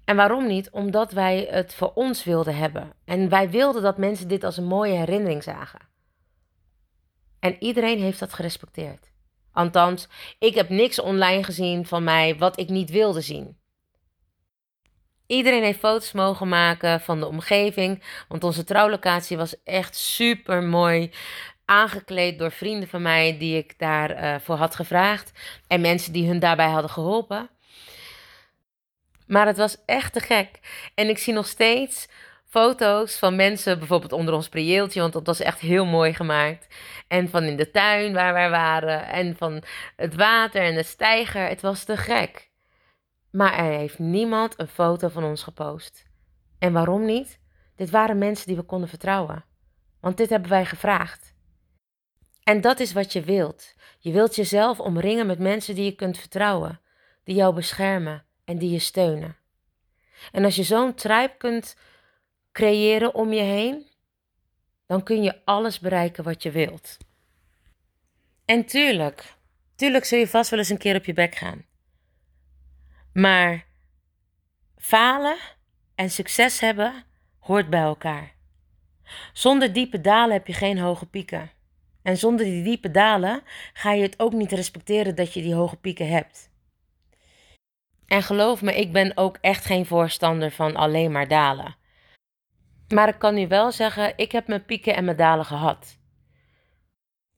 En 0.04 0.16
waarom 0.16 0.46
niet? 0.46 0.70
Omdat 0.70 1.12
wij 1.12 1.46
het 1.50 1.74
voor 1.74 1.92
ons 1.94 2.24
wilden 2.24 2.56
hebben. 2.56 2.92
En 3.04 3.28
wij 3.28 3.50
wilden 3.50 3.82
dat 3.82 3.98
mensen 3.98 4.28
dit 4.28 4.44
als 4.44 4.56
een 4.56 4.64
mooie 4.64 4.94
herinnering 4.94 5.42
zagen. 5.42 5.80
En 7.38 7.62
iedereen 7.62 8.00
heeft 8.00 8.18
dat 8.18 8.32
gerespecteerd. 8.32 9.09
Althans, 9.52 10.08
ik 10.38 10.54
heb 10.54 10.68
niks 10.68 11.00
online 11.00 11.44
gezien 11.44 11.86
van 11.86 12.04
mij 12.04 12.36
wat 12.36 12.58
ik 12.58 12.68
niet 12.68 12.90
wilde 12.90 13.20
zien. 13.20 13.58
Iedereen 15.26 15.62
heeft 15.62 15.78
foto's 15.78 16.12
mogen 16.12 16.48
maken 16.48 17.00
van 17.00 17.20
de 17.20 17.26
omgeving, 17.26 18.02
want 18.28 18.44
onze 18.44 18.64
trouwlocatie 18.64 19.36
was 19.36 19.62
echt 19.64 19.96
super 19.96 20.62
mooi. 20.62 21.10
Aangekleed 21.64 22.38
door 22.38 22.52
vrienden 22.52 22.88
van 22.88 23.02
mij 23.02 23.38
die 23.38 23.56
ik 23.56 23.78
daarvoor 23.78 24.16
uh, 24.22 24.34
voor 24.40 24.56
had 24.56 24.74
gevraagd 24.74 25.32
en 25.66 25.80
mensen 25.80 26.12
die 26.12 26.26
hun 26.26 26.38
daarbij 26.38 26.68
hadden 26.68 26.90
geholpen. 26.90 27.50
Maar 29.26 29.46
het 29.46 29.56
was 29.56 29.76
echt 29.86 30.12
te 30.12 30.20
gek. 30.20 30.60
En 30.94 31.08
ik 31.08 31.18
zie 31.18 31.32
nog 31.32 31.46
steeds 31.46 32.08
foto's 32.50 33.18
van 33.18 33.36
mensen, 33.36 33.78
bijvoorbeeld 33.78 34.12
onder 34.12 34.34
ons 34.34 34.48
prieeltje, 34.48 35.00
want 35.00 35.12
dat 35.12 35.26
was 35.26 35.40
echt 35.40 35.60
heel 35.60 35.84
mooi 35.84 36.14
gemaakt. 36.14 36.66
En 37.08 37.28
van 37.28 37.44
in 37.44 37.56
de 37.56 37.70
tuin 37.70 38.12
waar 38.12 38.32
wij 38.32 38.50
waren. 38.50 39.06
En 39.06 39.36
van 39.36 39.62
het 39.96 40.14
water 40.14 40.62
en 40.62 40.74
de 40.74 40.82
steiger. 40.82 41.48
Het 41.48 41.60
was 41.60 41.84
te 41.84 41.96
gek. 41.96 42.50
Maar 43.30 43.52
er 43.52 43.78
heeft 43.78 43.98
niemand 43.98 44.54
een 44.56 44.68
foto 44.68 45.08
van 45.08 45.24
ons 45.24 45.42
gepost. 45.42 46.08
En 46.58 46.72
waarom 46.72 47.04
niet? 47.04 47.40
Dit 47.76 47.90
waren 47.90 48.18
mensen 48.18 48.46
die 48.46 48.56
we 48.56 48.62
konden 48.62 48.88
vertrouwen. 48.88 49.44
Want 50.00 50.16
dit 50.16 50.30
hebben 50.30 50.50
wij 50.50 50.64
gevraagd. 50.64 51.34
En 52.42 52.60
dat 52.60 52.80
is 52.80 52.92
wat 52.92 53.12
je 53.12 53.20
wilt. 53.20 53.74
Je 53.98 54.12
wilt 54.12 54.34
jezelf 54.34 54.80
omringen 54.80 55.26
met 55.26 55.38
mensen 55.38 55.74
die 55.74 55.84
je 55.84 55.94
kunt 55.94 56.18
vertrouwen, 56.18 56.80
die 57.24 57.34
jou 57.34 57.54
beschermen 57.54 58.24
en 58.44 58.58
die 58.58 58.70
je 58.70 58.78
steunen. 58.78 59.36
En 60.32 60.44
als 60.44 60.56
je 60.56 60.62
zo'n 60.62 60.94
tribe 60.94 61.34
kunt 61.38 61.76
creëren 62.52 63.14
om 63.14 63.32
je 63.32 63.42
heen, 63.42 63.86
dan 64.86 65.02
kun 65.02 65.22
je 65.22 65.44
alles 65.44 65.80
bereiken 65.80 66.24
wat 66.24 66.42
je 66.42 66.50
wilt. 66.50 66.96
En 68.44 68.64
tuurlijk, 68.64 69.34
tuurlijk 69.74 70.04
zul 70.04 70.18
je 70.18 70.28
vast 70.28 70.50
wel 70.50 70.58
eens 70.58 70.68
een 70.68 70.78
keer 70.78 70.96
op 70.96 71.04
je 71.04 71.12
bek 71.12 71.34
gaan. 71.34 71.64
Maar 73.12 73.66
falen 74.76 75.36
en 75.94 76.10
succes 76.10 76.60
hebben 76.60 77.04
hoort 77.38 77.70
bij 77.70 77.80
elkaar. 77.80 78.34
Zonder 79.32 79.72
diepe 79.72 80.00
dalen 80.00 80.32
heb 80.32 80.46
je 80.46 80.52
geen 80.52 80.78
hoge 80.78 81.06
pieken. 81.06 81.50
En 82.02 82.16
zonder 82.16 82.44
die 82.44 82.62
diepe 82.62 82.90
dalen 82.90 83.42
ga 83.72 83.92
je 83.92 84.02
het 84.02 84.20
ook 84.20 84.32
niet 84.32 84.52
respecteren 84.52 85.14
dat 85.14 85.34
je 85.34 85.42
die 85.42 85.54
hoge 85.54 85.76
pieken 85.76 86.08
hebt. 86.08 86.50
En 88.06 88.22
geloof 88.22 88.62
me, 88.62 88.74
ik 88.74 88.92
ben 88.92 89.16
ook 89.16 89.38
echt 89.40 89.64
geen 89.64 89.86
voorstander 89.86 90.50
van 90.50 90.76
alleen 90.76 91.12
maar 91.12 91.28
dalen. 91.28 91.76
Maar 92.94 93.08
ik 93.08 93.18
kan 93.18 93.34
nu 93.34 93.48
wel 93.48 93.72
zeggen, 93.72 94.12
ik 94.16 94.32
heb 94.32 94.46
mijn 94.46 94.64
pieken 94.64 94.96
en 94.96 95.04
mijn 95.04 95.16
dalen 95.16 95.44
gehad. 95.44 95.98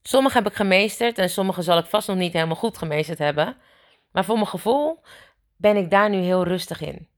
Sommige 0.02 0.36
heb 0.36 0.46
ik 0.46 0.54
gemeesterd 0.54 1.18
en 1.18 1.30
sommige 1.30 1.62
zal 1.62 1.78
ik 1.78 1.86
vast 1.86 2.08
nog 2.08 2.16
niet 2.16 2.32
helemaal 2.32 2.56
goed 2.56 2.78
gemeesterd 2.78 3.18
hebben. 3.18 3.56
Maar 4.12 4.24
voor 4.24 4.34
mijn 4.34 4.46
gevoel 4.46 5.02
ben 5.56 5.76
ik 5.76 5.90
daar 5.90 6.10
nu 6.10 6.16
heel 6.16 6.44
rustig 6.44 6.80
in. 6.80 7.08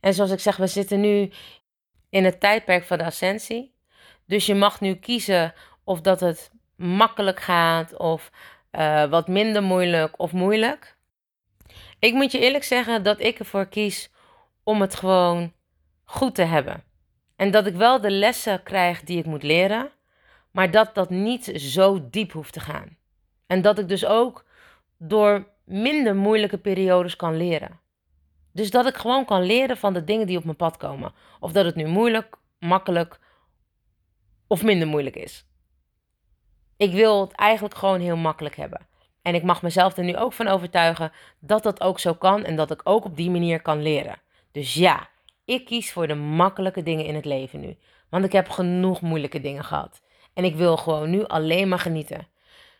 En 0.00 0.14
zoals 0.14 0.30
ik 0.30 0.40
zeg, 0.40 0.56
we 0.56 0.66
zitten 0.66 1.00
nu 1.00 1.32
in 2.10 2.24
het 2.24 2.40
tijdperk 2.40 2.84
van 2.84 2.98
de 2.98 3.04
ascensie. 3.04 3.74
Dus 4.26 4.46
je 4.46 4.54
mag 4.54 4.80
nu 4.80 4.94
kiezen 4.94 5.54
of 5.84 6.00
dat 6.00 6.20
het 6.20 6.50
makkelijk 6.76 7.40
gaat 7.40 7.96
of 7.96 8.30
uh, 8.72 9.04
wat 9.04 9.28
minder 9.28 9.62
moeilijk 9.62 10.18
of 10.18 10.32
moeilijk. 10.32 10.96
Ik 11.98 12.12
moet 12.12 12.32
je 12.32 12.38
eerlijk 12.38 12.64
zeggen 12.64 13.02
dat 13.02 13.20
ik 13.20 13.38
ervoor 13.38 13.66
kies 13.66 14.10
om 14.62 14.80
het 14.80 14.94
gewoon 14.94 15.52
goed 16.04 16.34
te 16.34 16.42
hebben. 16.42 16.84
En 17.42 17.50
dat 17.50 17.66
ik 17.66 17.74
wel 17.74 18.00
de 18.00 18.10
lessen 18.10 18.62
krijg 18.62 19.02
die 19.02 19.18
ik 19.18 19.26
moet 19.26 19.42
leren, 19.42 19.90
maar 20.50 20.70
dat 20.70 20.94
dat 20.94 21.10
niet 21.10 21.44
zo 21.44 22.08
diep 22.10 22.32
hoeft 22.32 22.52
te 22.52 22.60
gaan. 22.60 22.96
En 23.46 23.62
dat 23.62 23.78
ik 23.78 23.88
dus 23.88 24.06
ook 24.06 24.44
door 24.98 25.46
minder 25.64 26.16
moeilijke 26.16 26.58
periodes 26.58 27.16
kan 27.16 27.36
leren. 27.36 27.80
Dus 28.52 28.70
dat 28.70 28.86
ik 28.86 28.96
gewoon 28.96 29.24
kan 29.24 29.42
leren 29.42 29.76
van 29.76 29.92
de 29.92 30.04
dingen 30.04 30.26
die 30.26 30.36
op 30.36 30.44
mijn 30.44 30.56
pad 30.56 30.76
komen. 30.76 31.12
Of 31.40 31.52
dat 31.52 31.64
het 31.64 31.74
nu 31.74 31.86
moeilijk, 31.86 32.36
makkelijk 32.58 33.18
of 34.46 34.62
minder 34.62 34.88
moeilijk 34.88 35.16
is. 35.16 35.46
Ik 36.76 36.92
wil 36.92 37.20
het 37.20 37.32
eigenlijk 37.32 37.74
gewoon 37.74 38.00
heel 38.00 38.16
makkelijk 38.16 38.56
hebben. 38.56 38.86
En 39.22 39.34
ik 39.34 39.42
mag 39.42 39.62
mezelf 39.62 39.96
er 39.96 40.04
nu 40.04 40.16
ook 40.16 40.32
van 40.32 40.48
overtuigen 40.48 41.12
dat 41.38 41.62
dat 41.62 41.80
ook 41.80 41.98
zo 41.98 42.14
kan 42.14 42.44
en 42.44 42.56
dat 42.56 42.70
ik 42.70 42.80
ook 42.84 43.04
op 43.04 43.16
die 43.16 43.30
manier 43.30 43.62
kan 43.62 43.82
leren. 43.82 44.20
Dus 44.52 44.74
ja, 44.74 45.10
ik 45.44 45.64
kies 45.64 45.92
voor 45.92 46.06
de 46.06 46.14
makkelijke 46.14 46.82
dingen 46.82 47.04
in 47.04 47.14
het 47.14 47.24
leven 47.24 47.60
nu. 47.60 47.76
Want 48.08 48.24
ik 48.24 48.32
heb 48.32 48.48
genoeg 48.48 49.00
moeilijke 49.00 49.40
dingen 49.40 49.64
gehad. 49.64 50.02
En 50.34 50.44
ik 50.44 50.54
wil 50.54 50.76
gewoon 50.76 51.10
nu 51.10 51.24
alleen 51.24 51.68
maar 51.68 51.78
genieten. 51.78 52.28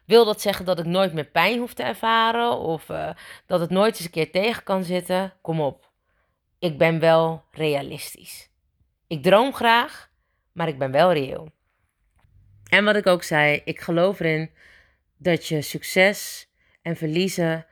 Wil 0.07 0.25
dat 0.25 0.41
zeggen 0.41 0.65
dat 0.65 0.79
ik 0.79 0.85
nooit 0.85 1.13
meer 1.13 1.25
pijn 1.25 1.59
hoef 1.59 1.75
te 1.75 1.83
ervaren 1.83 2.59
of 2.59 2.89
uh, 2.89 3.11
dat 3.47 3.61
het 3.61 3.71
nooit 3.71 3.95
eens 3.95 4.05
een 4.05 4.11
keer 4.11 4.31
tegen 4.31 4.63
kan 4.63 4.85
zitten? 4.85 5.33
Kom 5.41 5.61
op. 5.61 5.91
Ik 6.59 6.79
ben 6.79 6.99
wel 6.99 7.45
realistisch. 7.51 8.51
Ik 9.07 9.23
droom 9.23 9.55
graag, 9.55 10.11
maar 10.53 10.69
ik 10.69 10.79
ben 10.79 10.91
wel 10.91 11.13
reëel. 11.13 11.49
En 12.69 12.85
wat 12.85 12.97
ik 12.97 13.07
ook 13.07 13.23
zei, 13.23 13.61
ik 13.65 13.81
geloof 13.81 14.21
erin 14.21 14.51
dat 15.17 15.47
je 15.47 15.63
succes 15.63 16.49
en 16.83 16.97
verliezen 16.97 17.67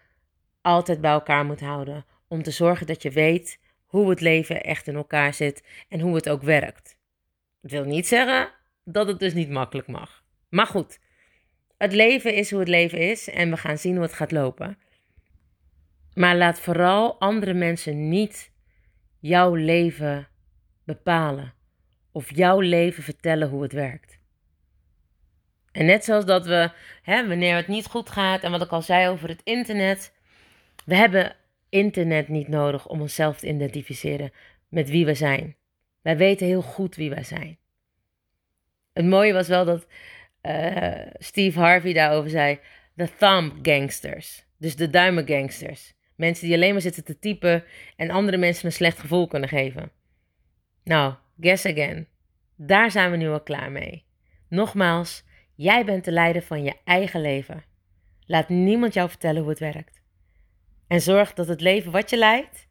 altijd 0.62 1.00
bij 1.00 1.10
elkaar 1.10 1.44
moet 1.44 1.60
houden. 1.60 2.06
Om 2.28 2.42
te 2.42 2.50
zorgen 2.50 2.86
dat 2.86 3.02
je 3.02 3.10
weet 3.10 3.59
hoe 3.90 4.10
het 4.10 4.20
leven 4.20 4.62
echt 4.62 4.86
in 4.86 4.94
elkaar 4.94 5.34
zit 5.34 5.64
en 5.88 6.00
hoe 6.00 6.14
het 6.14 6.28
ook 6.28 6.42
werkt. 6.42 6.98
Dat 7.60 7.70
wil 7.70 7.84
niet 7.84 8.06
zeggen 8.06 8.52
dat 8.84 9.06
het 9.06 9.18
dus 9.18 9.34
niet 9.34 9.50
makkelijk 9.50 9.88
mag. 9.88 10.24
Maar 10.48 10.66
goed, 10.66 10.98
het 11.78 11.92
leven 11.92 12.34
is 12.34 12.50
hoe 12.50 12.60
het 12.60 12.68
leven 12.68 12.98
is 12.98 13.28
en 13.28 13.50
we 13.50 13.56
gaan 13.56 13.78
zien 13.78 13.94
hoe 13.94 14.02
het 14.02 14.12
gaat 14.12 14.32
lopen. 14.32 14.78
Maar 16.14 16.36
laat 16.36 16.60
vooral 16.60 17.20
andere 17.20 17.54
mensen 17.54 18.08
niet 18.08 18.52
jouw 19.18 19.54
leven 19.54 20.28
bepalen 20.84 21.54
of 22.12 22.36
jouw 22.36 22.60
leven 22.60 23.02
vertellen 23.02 23.48
hoe 23.48 23.62
het 23.62 23.72
werkt. 23.72 24.18
En 25.72 25.86
net 25.86 26.04
zoals 26.04 26.24
dat 26.24 26.46
we, 26.46 26.70
hè, 27.02 27.28
wanneer 27.28 27.56
het 27.56 27.68
niet 27.68 27.86
goed 27.86 28.10
gaat 28.10 28.42
en 28.42 28.50
wat 28.50 28.62
ik 28.62 28.70
al 28.70 28.82
zei 28.82 29.08
over 29.08 29.28
het 29.28 29.40
internet, 29.44 30.12
we 30.84 30.96
hebben 30.96 31.36
internet 31.70 32.28
niet 32.28 32.48
nodig 32.48 32.88
om 32.88 33.00
onszelf 33.00 33.38
te 33.38 33.48
identificeren 33.48 34.32
met 34.68 34.90
wie 34.90 35.04
we 35.04 35.14
zijn. 35.14 35.56
Wij 36.02 36.16
weten 36.16 36.46
heel 36.46 36.62
goed 36.62 36.96
wie 36.96 37.10
wij 37.10 37.24
zijn. 37.24 37.58
Het 38.92 39.04
mooie 39.04 39.32
was 39.32 39.48
wel 39.48 39.64
dat 39.64 39.86
uh, 40.42 41.06
Steve 41.18 41.58
Harvey 41.58 41.92
daarover 41.92 42.30
zei: 42.30 42.58
The 42.96 43.08
thumb 43.18 43.52
gangsters. 43.62 44.44
Dus 44.58 44.76
de 44.76 44.90
duimen 44.90 45.26
gangsters. 45.26 45.94
Mensen 46.16 46.46
die 46.46 46.54
alleen 46.54 46.72
maar 46.72 46.80
zitten 46.80 47.04
te 47.04 47.18
typen 47.18 47.64
en 47.96 48.10
andere 48.10 48.36
mensen 48.36 48.66
een 48.66 48.72
slecht 48.72 48.98
gevoel 48.98 49.26
kunnen 49.26 49.48
geven. 49.48 49.92
Nou, 50.84 51.14
guess 51.40 51.66
again. 51.66 52.08
Daar 52.56 52.90
zijn 52.90 53.10
we 53.10 53.16
nu 53.16 53.28
al 53.28 53.42
klaar 53.42 53.70
mee. 53.70 54.04
Nogmaals, 54.48 55.24
jij 55.54 55.84
bent 55.84 56.04
de 56.04 56.12
leider 56.12 56.42
van 56.42 56.62
je 56.62 56.74
eigen 56.84 57.20
leven. 57.20 57.64
Laat 58.26 58.48
niemand 58.48 58.94
jou 58.94 59.08
vertellen 59.08 59.40
hoe 59.40 59.50
het 59.50 59.58
werkt. 59.58 59.99
En 60.90 61.00
zorg 61.00 61.34
dat 61.34 61.48
het 61.48 61.60
leven 61.60 61.92
wat 61.92 62.10
je 62.10 62.16
leidt, 62.16 62.68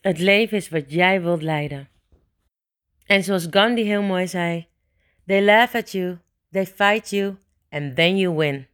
het 0.00 0.18
leven 0.18 0.56
is 0.56 0.68
wat 0.68 0.92
jij 0.92 1.22
wilt 1.22 1.42
leiden. 1.42 1.88
En 3.06 3.24
zoals 3.24 3.46
Gandhi 3.50 3.82
heel 3.84 4.02
mooi 4.02 4.26
zei: 4.26 4.68
They 5.26 5.42
laugh 5.42 5.74
at 5.74 5.92
you, 5.92 6.18
they 6.50 6.66
fight 6.66 7.10
you, 7.10 7.36
and 7.70 7.96
then 7.96 8.16
you 8.18 8.36
win. 8.36 8.66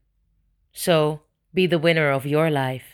So 0.71 1.23
be 1.51 1.69
the 1.69 1.81
winner 1.81 2.15
of 2.15 2.25
your 2.25 2.51
life. 2.51 2.94